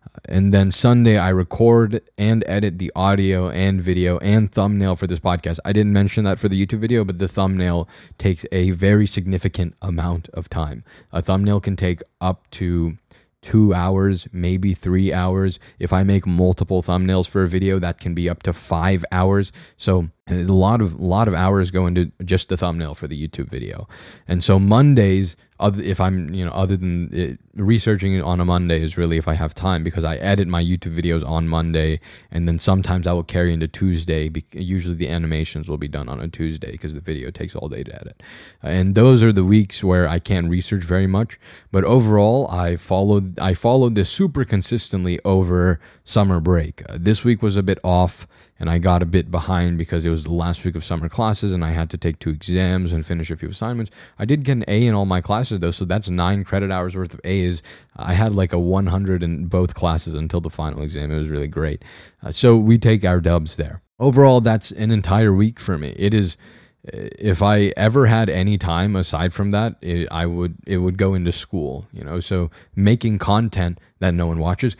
Uh, 0.04 0.18
and 0.26 0.52
then 0.52 0.70
Sunday, 0.70 1.16
I 1.16 1.30
record 1.30 2.02
and 2.18 2.44
edit 2.46 2.78
the 2.78 2.92
audio 2.94 3.48
and 3.48 3.80
video 3.80 4.18
and 4.18 4.52
thumbnail 4.52 4.96
for 4.96 5.06
this 5.06 5.18
podcast. 5.18 5.58
I 5.64 5.72
didn't 5.72 5.92
mention 5.92 6.24
that 6.24 6.38
for 6.38 6.48
the 6.48 6.64
YouTube 6.64 6.80
video, 6.80 7.04
but 7.04 7.18
the 7.18 7.28
thumbnail 7.28 7.88
takes 8.18 8.44
a 8.52 8.70
very 8.72 9.06
significant 9.06 9.74
amount 9.80 10.28
of 10.30 10.50
time. 10.50 10.84
A 11.10 11.22
thumbnail 11.22 11.60
can 11.60 11.74
take 11.74 12.02
up 12.20 12.48
to 12.52 12.98
two 13.40 13.72
hours, 13.72 14.26
maybe 14.32 14.74
three 14.74 15.12
hours. 15.12 15.58
If 15.78 15.92
I 15.92 16.02
make 16.02 16.26
multiple 16.26 16.82
thumbnails 16.82 17.26
for 17.26 17.42
a 17.42 17.48
video, 17.48 17.78
that 17.78 17.98
can 17.98 18.14
be 18.14 18.28
up 18.28 18.42
to 18.42 18.52
five 18.52 19.04
hours. 19.12 19.52
So 19.76 20.10
a 20.30 20.52
lot 20.52 20.80
of 20.80 20.94
a 20.94 21.04
lot 21.04 21.28
of 21.28 21.34
hours 21.34 21.70
go 21.70 21.86
into 21.86 22.10
just 22.24 22.48
the 22.48 22.56
thumbnail 22.56 22.94
for 22.94 23.06
the 23.06 23.28
YouTube 23.28 23.48
video. 23.48 23.88
And 24.26 24.44
so 24.44 24.58
Mondays, 24.58 25.36
if 25.60 26.00
I'm 26.00 26.32
you 26.34 26.44
know 26.44 26.50
other 26.52 26.76
than 26.76 27.08
it, 27.12 27.38
researching 27.54 28.22
on 28.22 28.40
a 28.40 28.44
Monday 28.44 28.82
is 28.82 28.96
really 28.96 29.16
if 29.16 29.26
I 29.26 29.34
have 29.34 29.54
time 29.54 29.82
because 29.82 30.04
I 30.04 30.16
edit 30.16 30.46
my 30.48 30.62
YouTube 30.62 30.96
videos 30.96 31.26
on 31.26 31.48
Monday, 31.48 32.00
and 32.30 32.46
then 32.46 32.58
sometimes 32.58 33.06
I 33.06 33.12
will 33.12 33.24
carry 33.24 33.52
into 33.52 33.68
Tuesday. 33.68 34.30
Usually 34.52 34.94
the 34.94 35.08
animations 35.08 35.68
will 35.68 35.78
be 35.78 35.88
done 35.88 36.08
on 36.08 36.20
a 36.20 36.28
Tuesday 36.28 36.72
because 36.72 36.94
the 36.94 37.00
video 37.00 37.30
takes 37.30 37.54
all 37.54 37.68
day 37.68 37.82
to 37.82 37.94
edit. 37.94 38.22
And 38.62 38.94
those 38.94 39.22
are 39.22 39.32
the 39.32 39.44
weeks 39.44 39.82
where 39.82 40.08
I 40.08 40.18
can't 40.18 40.48
research 40.48 40.84
very 40.84 41.06
much. 41.06 41.38
But 41.72 41.84
overall, 41.84 42.48
I 42.48 42.76
followed 42.76 43.38
I 43.38 43.54
followed 43.54 43.94
this 43.94 44.10
super 44.10 44.44
consistently 44.44 45.18
over 45.24 45.80
summer 46.04 46.40
break. 46.40 46.82
Uh, 46.88 46.98
this 47.00 47.24
week 47.24 47.42
was 47.42 47.56
a 47.56 47.62
bit 47.62 47.78
off 47.82 48.26
and 48.58 48.68
I 48.68 48.78
got 48.78 49.02
a 49.02 49.06
bit 49.06 49.30
behind 49.30 49.78
because 49.78 50.04
it 50.04 50.10
was 50.10 50.24
the 50.24 50.32
last 50.32 50.64
week 50.64 50.74
of 50.74 50.84
summer 50.84 51.08
classes 51.08 51.52
and 51.52 51.64
I 51.64 51.70
had 51.70 51.90
to 51.90 51.98
take 51.98 52.18
two 52.18 52.30
exams 52.30 52.92
and 52.92 53.06
finish 53.06 53.30
a 53.30 53.36
few 53.36 53.48
assignments. 53.50 53.90
I 54.18 54.24
did 54.24 54.44
get 54.44 54.58
an 54.58 54.64
A 54.68 54.86
in 54.86 54.94
all 54.94 55.06
my 55.06 55.20
classes 55.20 55.60
though, 55.60 55.70
so 55.70 55.84
that's 55.84 56.08
nine 56.08 56.44
credit 56.44 56.70
hours 56.70 56.96
worth 56.96 57.14
of 57.14 57.20
A's. 57.24 57.62
I 57.96 58.14
had 58.14 58.34
like 58.34 58.52
a 58.52 58.58
100 58.58 59.22
in 59.22 59.46
both 59.46 59.74
classes 59.74 60.14
until 60.14 60.40
the 60.40 60.50
final 60.50 60.82
exam. 60.82 61.10
It 61.10 61.18
was 61.18 61.28
really 61.28 61.48
great. 61.48 61.84
Uh, 62.22 62.32
so 62.32 62.56
we 62.56 62.78
take 62.78 63.04
our 63.04 63.20
dubs 63.20 63.56
there. 63.56 63.82
Overall, 64.00 64.40
that's 64.40 64.70
an 64.70 64.90
entire 64.90 65.32
week 65.32 65.58
for 65.58 65.76
me. 65.76 65.94
It 65.96 66.14
is 66.14 66.36
if 66.84 67.42
I 67.42 67.72
ever 67.76 68.06
had 68.06 68.28
any 68.28 68.56
time 68.56 68.96
aside 68.96 69.32
from 69.32 69.50
that, 69.50 69.76
it, 69.82 70.08
I 70.10 70.26
would 70.26 70.56
it 70.66 70.78
would 70.78 70.96
go 70.96 71.14
into 71.14 71.32
school, 71.32 71.86
you 71.92 72.04
know. 72.04 72.20
So 72.20 72.50
making 72.74 73.18
content 73.18 73.78
that 73.98 74.14
no 74.14 74.26
one 74.26 74.38
watches 74.38 74.76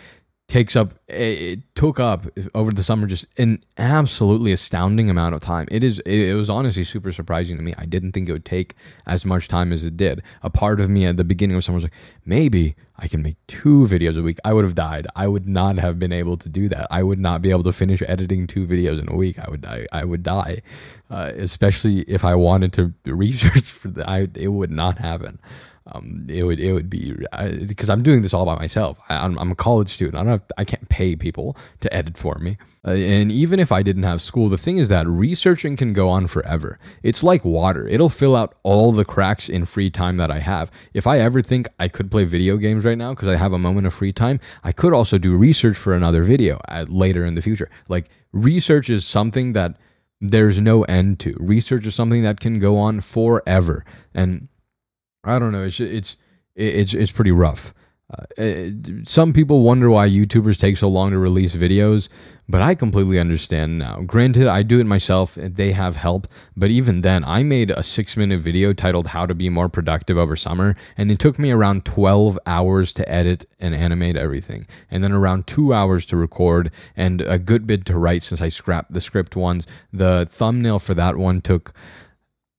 takes 0.49 0.75
up 0.75 0.95
it 1.09 1.61
took 1.75 2.01
up 2.01 2.27
over 2.55 2.71
the 2.73 2.83
summer 2.83 3.07
just 3.07 3.27
an 3.37 3.63
absolutely 3.77 4.51
astounding 4.51 5.11
amount 5.11 5.35
of 5.35 5.43
time. 5.43 5.69
It 5.71 5.85
is 5.85 6.01
it 6.01 6.35
was 6.35 6.49
honestly 6.49 6.85
super 6.85 7.13
surprising 7.13 7.59
to 7.59 7.63
me. 7.63 7.75
I 7.77 7.85
didn't 7.85 8.13
think 8.13 8.29
it 8.29 8.33
would 8.33 8.47
take 8.47 8.75
as 9.07 9.27
much 9.27 9.47
time 9.47 9.73
as 9.73 9.85
it 9.85 9.97
did. 9.97 10.23
A 10.43 10.49
part 10.49 10.81
of 10.81 10.89
me 10.89 11.05
at 11.05 11.19
the 11.19 11.25
beginning 11.25 11.57
of 11.57 11.65
summer 11.65 11.77
was 11.77 11.85
like 11.85 11.93
maybe 12.25 12.75
i 13.01 13.07
can 13.07 13.23
make 13.23 13.37
two 13.47 13.87
videos 13.87 14.19
a 14.19 14.23
week. 14.23 14.39
I 14.45 14.55
would 14.55 14.65
have 14.65 14.75
died. 14.75 15.07
I 15.15 15.29
would 15.29 15.47
not 15.47 15.77
have 15.79 15.99
been 15.99 16.13
able 16.13 16.39
to 16.39 16.49
do 16.49 16.69
that. 16.71 16.87
I 16.91 17.03
would 17.03 17.21
not 17.21 17.43
be 17.43 17.51
able 17.51 17.63
to 17.65 17.73
finish 17.73 18.03
editing 18.07 18.47
two 18.47 18.67
videos 18.67 19.01
in 19.01 19.09
a 19.09 19.17
week. 19.17 19.39
I 19.39 19.51
would 19.51 19.61
die 19.61 19.87
i 19.93 20.05
would 20.05 20.23
die 20.23 20.63
uh, 21.11 21.33
especially 21.37 22.01
if 22.03 22.25
i 22.25 22.35
wanted 22.35 22.73
to 22.73 22.93
research 23.07 23.71
for 23.71 23.89
that 23.89 24.37
it 24.37 24.49
would 24.49 24.71
not 24.71 24.99
happen 24.99 25.39
um, 25.93 26.27
it 26.29 26.43
would 26.43 26.61
it 26.61 26.73
would 26.73 26.91
be 26.91 27.15
because 27.67 27.89
I'm 27.89 28.03
doing 28.03 28.23
this 28.23 28.35
all 28.35 28.45
by 28.45 28.57
myself. 28.57 28.99
I, 29.09 29.25
am 29.25 29.39
I'm 29.39 29.51
a 29.51 29.55
college 29.55 29.89
student. 29.89 30.17
I 30.17 30.19
don't 30.19 30.33
have, 30.33 30.43
I 30.59 30.65
can't 30.65 30.89
pay 30.89 31.17
people 31.17 31.57
to 31.81 31.93
edit 31.95 32.19
for 32.19 32.37
me. 32.37 32.59
Uh, 32.87 32.93
and 32.93 33.33
even 33.33 33.59
if 33.59 33.73
I 33.73 33.83
didn't 33.83 34.03
have 34.03 34.21
school, 34.21 34.49
the 34.49 34.59
thing 34.59 34.77
is 34.77 34.89
that 34.89 35.07
researching 35.07 35.77
can 35.77 35.93
go 35.93 36.09
on 36.09 36.27
forever. 36.27 36.79
It's 37.03 37.23
like 37.23 37.45
water; 37.45 37.89
it'll 37.89 38.11
fill 38.11 38.37
out 38.37 38.57
all 38.63 38.93
the 38.93 39.05
cracks 39.05 39.49
in 39.49 39.65
free 39.65 39.91
time 39.91 40.19
that 40.19 40.31
I 40.31 40.41
have. 40.41 40.71
If 40.93 41.07
I 41.07 41.21
ever 41.21 41.43
think 41.43 41.69
I 41.79 41.89
could 41.89 42.11
play 42.11 42.25
video 42.25 42.57
games 42.57 42.85
right 42.85 42.99
now 42.99 43.15
because 43.15 43.29
I 43.29 43.37
have 43.37 43.53
a 43.53 43.59
moment 43.59 43.87
of 43.87 43.95
free 43.95 44.13
time, 44.13 44.41
I 44.63 44.73
could 44.73 44.93
also 44.93 45.17
do 45.17 45.37
research 45.37 45.77
for 45.77 45.95
another 45.95 46.23
video 46.23 46.61
at, 46.69 46.91
later 46.91 47.25
in 47.25 47.35
the 47.35 47.43
future. 47.43 47.71
Like 47.89 48.11
research 48.33 48.91
is 48.91 49.07
something 49.07 49.55
that 49.55 49.77
there's 50.21 50.61
no 50.61 50.83
end 50.85 51.21
to. 51.21 51.35
Research 51.39 51.87
is 51.87 51.95
something 51.95 52.23
that 52.25 52.41
can 52.41 52.59
go 52.59 52.77
on 52.77 53.01
forever, 53.01 53.85
and 54.15 54.49
I 55.25 55.39
don't 55.39 55.53
know. 55.53 55.65
It's 55.65 55.81
it's 55.81 56.17
it's 56.55 56.95
it's 56.95 57.13
pretty 57.13 57.33
rough. 57.33 57.73
Uh, 58.11 58.43
uh, 58.43 58.71
some 59.05 59.35
people 59.35 59.61
wonder 59.61 59.91
why 59.91 60.09
YouTubers 60.09 60.59
take 60.59 60.79
so 60.79 60.89
long 60.89 61.11
to 61.11 61.19
release 61.19 61.55
videos, 61.55 62.09
but 62.49 62.63
I 62.63 62.75
completely 62.75 63.19
understand 63.19 63.79
now. 63.79 64.01
Granted, 64.01 64.47
I 64.47 64.63
do 64.63 64.81
it 64.81 64.87
myself, 64.87 65.35
they 65.35 65.73
have 65.73 65.97
help, 65.97 66.27
but 66.57 66.71
even 66.71 67.03
then, 67.03 67.23
I 67.25 67.43
made 67.43 67.71
a 67.71 67.83
six 67.83 68.17
minute 68.17 68.41
video 68.41 68.73
titled 68.73 69.09
How 69.09 69.27
to 69.27 69.35
Be 69.35 69.51
More 69.51 69.69
Productive 69.69 70.17
Over 70.17 70.37
Summer, 70.37 70.75
and 70.97 71.11
it 71.11 71.19
took 71.19 71.39
me 71.39 71.51
around 71.51 71.85
12 71.85 72.39
hours 72.47 72.95
to 72.95 73.07
edit 73.07 73.45
and 73.61 73.75
animate 73.75 74.17
everything, 74.17 74.67
and 74.91 75.05
then 75.05 75.13
around 75.13 75.47
two 75.47 75.75
hours 75.75 76.07
to 76.07 76.17
record, 76.17 76.71
and 76.97 77.21
a 77.21 77.39
good 77.39 77.67
bit 77.67 77.85
to 77.87 77.99
write 77.99 78.23
since 78.23 78.41
I 78.41 78.49
scrapped 78.49 78.95
the 78.95 79.03
script 79.03 79.37
ones. 79.37 79.67
The 79.93 80.27
thumbnail 80.31 80.79
for 80.79 80.95
that 80.95 81.19
one 81.19 81.43
took 81.43 81.75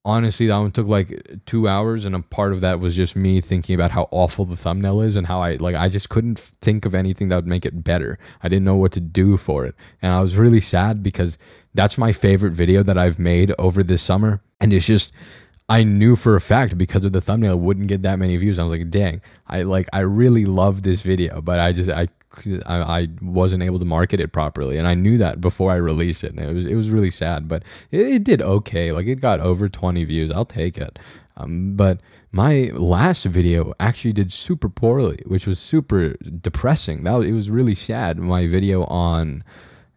honestly 0.09 0.47
that 0.47 0.57
one 0.57 0.71
took 0.71 0.87
like 0.87 1.09
two 1.45 1.67
hours 1.67 2.03
and 2.05 2.15
a 2.15 2.19
part 2.19 2.51
of 2.51 2.61
that 2.61 2.79
was 2.79 2.95
just 2.95 3.15
me 3.15 3.39
thinking 3.39 3.75
about 3.75 3.91
how 3.91 4.07
awful 4.11 4.43
the 4.45 4.57
thumbnail 4.57 5.01
is 5.01 5.15
and 5.15 5.27
how 5.27 5.41
i 5.41 5.55
like 5.55 5.75
i 5.75 5.87
just 5.87 6.09
couldn't 6.09 6.39
think 6.39 6.85
of 6.85 6.95
anything 6.95 7.29
that 7.29 7.35
would 7.35 7.47
make 7.47 7.65
it 7.65 7.83
better. 7.83 8.17
I 8.43 8.49
didn't 8.49 8.65
know 8.65 8.75
what 8.75 8.91
to 8.93 8.99
do 8.99 9.37
for 9.37 9.65
it. 9.65 9.75
And 10.01 10.13
i 10.13 10.21
was 10.21 10.35
really 10.35 10.61
sad 10.61 11.03
because 11.03 11.37
that's 11.73 11.97
my 11.97 12.11
favorite 12.11 12.53
video 12.53 12.83
that 12.83 12.97
i've 12.97 13.19
made 13.19 13.53
over 13.57 13.83
this 13.83 14.01
summer. 14.01 14.41
And 14.59 14.73
it's 14.73 14.87
just 14.87 15.13
i 15.69 15.83
knew 15.83 16.15
for 16.15 16.35
a 16.35 16.41
fact 16.41 16.77
because 16.77 17.05
of 17.05 17.13
the 17.13 17.21
thumbnail 17.21 17.53
it 17.53 17.59
wouldn't 17.59 17.87
get 17.87 18.01
that 18.01 18.19
many 18.19 18.35
views. 18.37 18.59
I 18.59 18.63
was 18.63 18.77
like 18.77 18.89
dang 18.89 19.21
i 19.47 19.61
like 19.61 19.87
i 19.93 19.99
really 19.99 20.45
love 20.45 20.83
this 20.83 21.01
video 21.01 21.41
but 21.41 21.59
i 21.59 21.71
just 21.71 21.89
i 21.89 22.07
I, 22.65 23.01
I 23.01 23.07
wasn't 23.21 23.63
able 23.63 23.79
to 23.79 23.85
market 23.85 24.19
it 24.19 24.31
properly, 24.31 24.77
and 24.77 24.87
I 24.87 24.93
knew 24.93 25.17
that 25.17 25.41
before 25.41 25.71
I 25.71 25.75
released 25.75 26.23
it. 26.23 26.33
And 26.33 26.39
it 26.39 26.53
was 26.53 26.65
it 26.65 26.75
was 26.75 26.89
really 26.89 27.09
sad, 27.09 27.47
but 27.47 27.63
it, 27.91 28.01
it 28.01 28.23
did 28.23 28.41
okay. 28.41 28.91
Like 28.91 29.07
it 29.07 29.15
got 29.21 29.39
over 29.39 29.69
20 29.69 30.03
views. 30.03 30.31
I'll 30.31 30.45
take 30.45 30.77
it. 30.77 30.99
Um, 31.37 31.75
but 31.75 32.01
my 32.31 32.71
last 32.73 33.23
video 33.25 33.73
actually 33.79 34.13
did 34.13 34.31
super 34.31 34.69
poorly, 34.69 35.21
which 35.25 35.47
was 35.47 35.57
super 35.57 36.15
depressing. 36.41 37.03
That 37.03 37.13
was, 37.13 37.27
it 37.27 37.31
was 37.31 37.49
really 37.49 37.75
sad. 37.75 38.17
My 38.19 38.45
video 38.45 38.83
on 38.85 39.43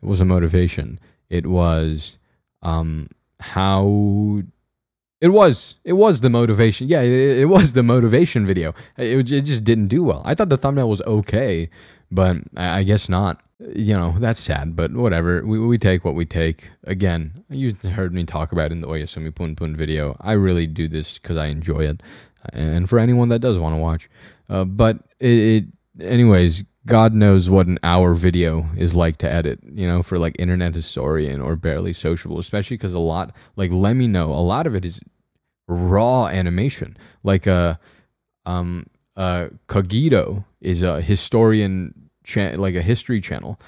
it 0.02 0.06
was 0.06 0.20
a 0.20 0.24
motivation. 0.24 1.00
It 1.28 1.46
was 1.46 2.18
um, 2.62 3.08
how 3.40 4.42
it 5.22 5.28
was. 5.28 5.76
It 5.84 5.92
was 5.92 6.20
the 6.20 6.28
motivation. 6.28 6.88
Yeah, 6.88 7.00
it, 7.02 7.38
it 7.38 7.44
was 7.44 7.74
the 7.74 7.84
motivation 7.84 8.44
video. 8.44 8.74
It, 8.98 9.30
it, 9.30 9.42
just 9.44 9.62
didn't 9.62 9.86
do 9.86 10.02
well. 10.02 10.20
I 10.24 10.34
thought 10.34 10.48
the 10.48 10.56
thumbnail 10.56 10.88
was 10.88 11.00
okay, 11.02 11.70
but 12.10 12.38
I, 12.56 12.80
I 12.80 12.82
guess 12.82 13.08
not. 13.08 13.40
You 13.60 13.94
know, 13.94 14.16
that's 14.18 14.40
sad, 14.40 14.74
but 14.74 14.92
whatever. 14.92 15.46
We, 15.46 15.64
we 15.64 15.78
take 15.78 16.04
what 16.04 16.16
we 16.16 16.26
take. 16.26 16.70
Again, 16.82 17.44
you 17.48 17.72
heard 17.72 18.12
me 18.12 18.24
talk 18.24 18.50
about 18.50 18.72
in 18.72 18.80
the 18.80 18.88
Oyasumi 18.88 19.32
Pun 19.32 19.54
Pun 19.54 19.76
video. 19.76 20.16
I 20.20 20.32
really 20.32 20.66
do 20.66 20.88
this 20.88 21.18
because 21.18 21.36
I 21.36 21.46
enjoy 21.46 21.86
it. 21.86 22.02
And 22.52 22.88
for 22.90 22.98
anyone 22.98 23.28
that 23.28 23.38
does 23.38 23.60
want 23.60 23.74
to 23.74 23.78
watch. 23.78 24.10
Uh, 24.50 24.64
but 24.64 24.98
it, 25.20 25.28
it, 25.30 25.64
anyways, 26.04 26.64
God 26.86 27.14
knows 27.14 27.48
what 27.48 27.66
an 27.66 27.78
hour 27.82 28.14
video 28.14 28.68
is 28.76 28.94
like 28.94 29.16
to 29.18 29.32
edit, 29.32 29.60
you 29.72 29.86
know, 29.86 30.02
for 30.02 30.18
like 30.18 30.34
Internet 30.38 30.74
Historian 30.74 31.40
or 31.40 31.54
Barely 31.54 31.92
Sociable, 31.92 32.40
especially 32.40 32.76
because 32.76 32.94
a 32.94 32.98
lot, 32.98 33.34
like, 33.54 33.70
let 33.70 33.94
me 33.94 34.08
know, 34.08 34.32
a 34.32 34.42
lot 34.42 34.66
of 34.66 34.74
it 34.74 34.84
is 34.84 35.00
raw 35.68 36.26
animation. 36.26 36.96
Like, 37.22 37.46
uh, 37.46 37.76
um, 38.46 38.86
uh, 39.16 39.48
Cogito 39.68 40.44
is 40.60 40.82
a 40.82 41.00
historian 41.00 42.10
cha- 42.24 42.54
like 42.56 42.74
a 42.74 42.82
history 42.82 43.20
channel, 43.20 43.60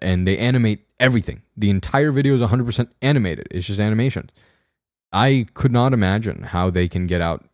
and 0.00 0.26
they 0.26 0.38
animate 0.38 0.86
everything. 0.98 1.42
The 1.56 1.68
entire 1.68 2.10
video 2.10 2.34
is 2.34 2.40
100% 2.40 2.88
animated. 3.02 3.48
It's 3.50 3.66
just 3.66 3.80
animation. 3.80 4.30
I 5.12 5.46
could 5.52 5.72
not 5.72 5.92
imagine 5.92 6.44
how 6.44 6.70
they 6.70 6.88
can 6.88 7.06
get 7.06 7.20
out 7.20 7.44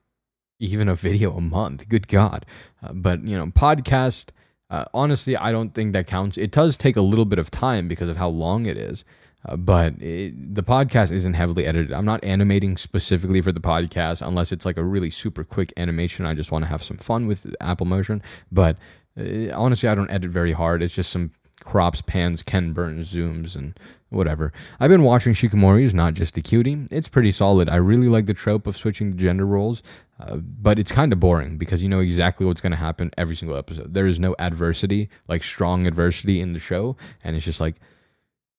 even 0.60 0.88
a 0.88 0.94
video 0.94 1.36
a 1.36 1.40
month. 1.40 1.88
Good 1.88 2.06
God. 2.06 2.46
Uh, 2.82 2.92
but, 2.92 3.24
you 3.24 3.36
know, 3.36 3.46
podcast, 3.46 4.30
uh, 4.70 4.84
honestly, 4.92 5.36
I 5.36 5.52
don't 5.52 5.72
think 5.74 5.92
that 5.94 6.06
counts. 6.06 6.36
It 6.36 6.50
does 6.50 6.76
take 6.76 6.96
a 6.96 7.00
little 7.00 7.24
bit 7.24 7.38
of 7.38 7.50
time 7.50 7.88
because 7.88 8.08
of 8.08 8.16
how 8.16 8.28
long 8.28 8.66
it 8.66 8.76
is. 8.76 9.04
Uh, 9.46 9.56
but 9.56 9.94
it, 10.02 10.54
the 10.54 10.62
podcast 10.62 11.12
isn't 11.12 11.34
heavily 11.34 11.64
edited. 11.64 11.92
I'm 11.92 12.04
not 12.04 12.22
animating 12.24 12.76
specifically 12.76 13.40
for 13.40 13.52
the 13.52 13.60
podcast 13.60 14.26
unless 14.26 14.52
it's 14.52 14.66
like 14.66 14.76
a 14.76 14.84
really 14.84 15.10
super 15.10 15.44
quick 15.44 15.72
animation. 15.76 16.26
I 16.26 16.34
just 16.34 16.50
want 16.50 16.64
to 16.64 16.68
have 16.68 16.82
some 16.82 16.96
fun 16.96 17.26
with 17.26 17.54
Apple 17.60 17.86
Motion. 17.86 18.20
But 18.50 18.76
uh, 19.18 19.54
honestly, 19.54 19.88
I 19.88 19.94
don't 19.94 20.10
edit 20.10 20.30
very 20.30 20.52
hard. 20.52 20.82
It's 20.82 20.94
just 20.94 21.10
some 21.10 21.30
crops, 21.64 22.02
pans, 22.02 22.42
Ken 22.42 22.72
Burns, 22.72 23.12
zooms, 23.12 23.56
and 23.56 23.78
whatever. 24.10 24.52
I've 24.80 24.90
been 24.90 25.02
watching 25.02 25.34
Shikimori 25.34 25.82
is 25.82 25.94
not 25.94 26.14
just 26.14 26.36
a 26.36 26.42
cutie. 26.42 26.86
It's 26.90 27.08
pretty 27.08 27.32
solid. 27.32 27.68
I 27.68 27.76
really 27.76 28.08
like 28.08 28.26
the 28.26 28.34
trope 28.34 28.66
of 28.66 28.76
switching 28.76 29.16
gender 29.16 29.44
roles, 29.44 29.82
uh, 30.20 30.36
but 30.36 30.78
it's 30.78 30.92
kind 30.92 31.12
of 31.12 31.20
boring 31.20 31.58
because 31.58 31.82
you 31.82 31.88
know 31.88 32.00
exactly 32.00 32.46
what's 32.46 32.60
going 32.60 32.72
to 32.72 32.78
happen 32.78 33.10
every 33.18 33.36
single 33.36 33.56
episode. 33.56 33.92
There 33.92 34.06
is 34.06 34.18
no 34.18 34.34
adversity, 34.38 35.10
like 35.28 35.42
strong 35.42 35.86
adversity 35.86 36.40
in 36.40 36.52
the 36.52 36.58
show, 36.58 36.96
and 37.22 37.36
it's 37.36 37.44
just 37.44 37.60
like, 37.60 37.76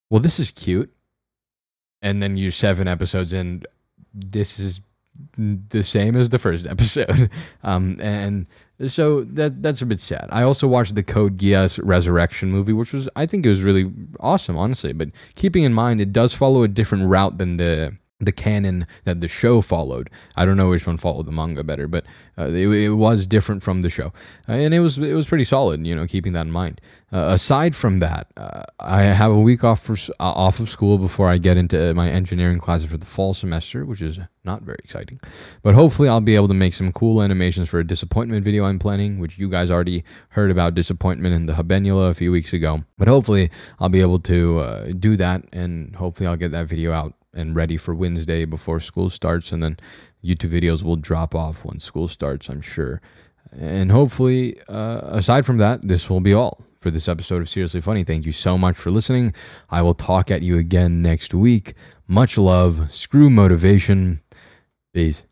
well, 0.10 0.22
this 0.22 0.40
is 0.40 0.52
cute. 0.52 0.94
And 2.02 2.22
then 2.22 2.38
you're 2.38 2.52
seven 2.52 2.88
episodes 2.88 3.34
in, 3.34 3.64
this 4.14 4.60
is 4.60 4.82
the 5.38 5.84
same 5.84 6.16
as 6.16 6.30
the 6.30 6.40
first 6.40 6.68
episode. 6.68 7.30
Um, 7.62 8.00
and 8.00 8.48
so 8.88 9.24
that 9.24 9.62
that's 9.62 9.82
a 9.82 9.86
bit 9.86 10.00
sad. 10.00 10.28
I 10.30 10.44
also 10.44 10.66
watched 10.68 10.96
the 10.96 11.04
Code 11.04 11.38
Geass 11.38 11.80
Resurrection 11.84 12.50
movie, 12.52 12.72
which 12.72 12.94
was 12.94 13.10
I 13.16 13.26
think 13.26 13.46
it 13.46 13.50
was 13.50 13.62
really 13.62 13.92
awesome, 14.20 14.58
honestly. 14.58 14.94
But 14.94 15.10
keeping 15.36 15.64
in 15.64 15.74
mind, 15.74 16.00
it 16.00 16.14
does 16.14 16.34
follow 16.34 16.64
a 16.64 16.70
different 16.70 17.10
route 17.10 17.38
than 17.38 17.58
the 17.58 17.98
the 18.20 18.32
canon 18.32 18.86
that 19.06 19.22
the 19.22 19.28
show 19.28 19.62
followed. 19.62 20.10
I 20.36 20.46
don't 20.46 20.58
know 20.58 20.70
which 20.70 20.86
one 20.86 20.98
followed 20.98 21.26
the 21.26 21.32
manga 21.32 21.64
better, 21.64 21.88
but 21.88 22.06
uh, 22.38 22.48
it, 22.48 22.68
it, 22.68 22.90
was 22.90 23.26
different 23.26 23.64
from 23.64 23.82
the 23.82 23.90
show, 23.90 24.14
uh, 24.48 24.54
and 24.54 24.74
it 24.74 24.82
was 24.82 24.98
it 24.98 25.14
was 25.14 25.28
pretty 25.28 25.46
solid. 25.46 25.86
You 25.88 25.96
know, 25.96 26.06
keeping 26.06 26.34
that 26.34 26.46
in 26.46 26.52
mind. 26.52 26.82
Uh, 27.12 27.30
aside 27.34 27.76
from 27.76 27.98
that, 27.98 28.28
uh, 28.38 28.62
I 28.80 29.02
have 29.02 29.32
a 29.32 29.40
week 29.40 29.64
off 29.64 29.82
for, 29.82 29.94
uh, 29.94 30.14
off 30.20 30.60
of 30.60 30.70
school 30.70 31.00
before 31.00 31.28
I 31.28 31.40
get 31.40 31.58
into 31.58 31.92
my 31.96 32.08
engineering 32.08 32.60
classes 32.60 32.88
for 32.88 32.98
the 32.98 33.06
fall 33.06 33.34
semester, 33.34 33.84
which 33.84 34.00
is 34.00 34.20
not 34.44 34.62
very 34.62 34.78
exciting. 34.84 35.20
But 35.64 35.74
hopefully, 35.74 36.08
I'll 36.08 36.22
be 36.22 36.36
able 36.36 36.50
to 36.50 36.54
make 36.54 36.74
some 36.74 36.92
cool 36.92 37.24
animations 37.24 37.68
for 37.70 37.80
a 37.80 37.88
disappointment 37.88 38.44
video 38.44 38.66
I'm 38.66 38.78
planning, 38.80 39.18
which 39.18 39.40
you 39.40 39.50
guys 39.50 39.72
already 39.72 40.04
heard 40.30 40.52
about 40.52 40.76
disappointment 40.76 41.34
in 41.34 41.48
the 41.48 41.54
Habenula 41.54 42.10
a 42.10 42.14
few 42.14 42.32
weeks 42.32 42.54
ago. 42.54 42.84
But 42.98 43.08
hopefully, 43.08 43.50
I'll 43.80 43.90
be 43.90 44.02
able 44.02 44.20
to 44.20 44.60
uh, 44.60 44.92
do 45.00 45.16
that, 45.18 45.46
and 45.52 45.96
hopefully, 45.96 46.28
I'll 46.28 46.38
get 46.38 46.52
that 46.52 46.68
video 46.68 46.92
out 46.92 47.16
and 47.34 47.56
ready 47.56 47.78
for 47.78 47.94
Wednesday 47.94 48.46
before 48.46 48.80
school 48.80 49.10
starts, 49.10 49.52
and 49.52 49.62
then 49.64 49.78
YouTube 50.24 50.52
videos 50.52 50.84
will 50.84 50.96
drop 50.96 51.36
off 51.36 51.64
when 51.64 51.80
school 51.80 52.08
starts, 52.08 52.50
I'm 52.50 52.62
sure. 52.62 53.02
And 53.58 53.92
hopefully, 53.92 54.60
uh, 54.68 55.02
aside 55.04 55.46
from 55.46 55.58
that, 55.58 55.88
this 55.88 56.10
will 56.10 56.20
be 56.20 56.34
all 56.34 56.64
for 56.80 56.92
this 56.92 57.08
episode 57.08 57.42
of 57.42 57.50
Seriously 57.50 57.82
Funny. 57.82 58.04
Thank 58.04 58.26
you 58.26 58.32
so 58.32 58.58
much 58.58 58.78
for 58.78 58.92
listening. 58.92 59.34
I 59.70 59.82
will 59.82 59.94
talk 59.94 60.32
at 60.32 60.42
you 60.42 60.58
again 60.58 61.02
next 61.02 61.34
week. 61.34 61.74
Much 62.08 62.38
love. 62.38 62.92
Screw 62.92 63.30
motivation. 63.30 64.22
Peace. 64.94 65.29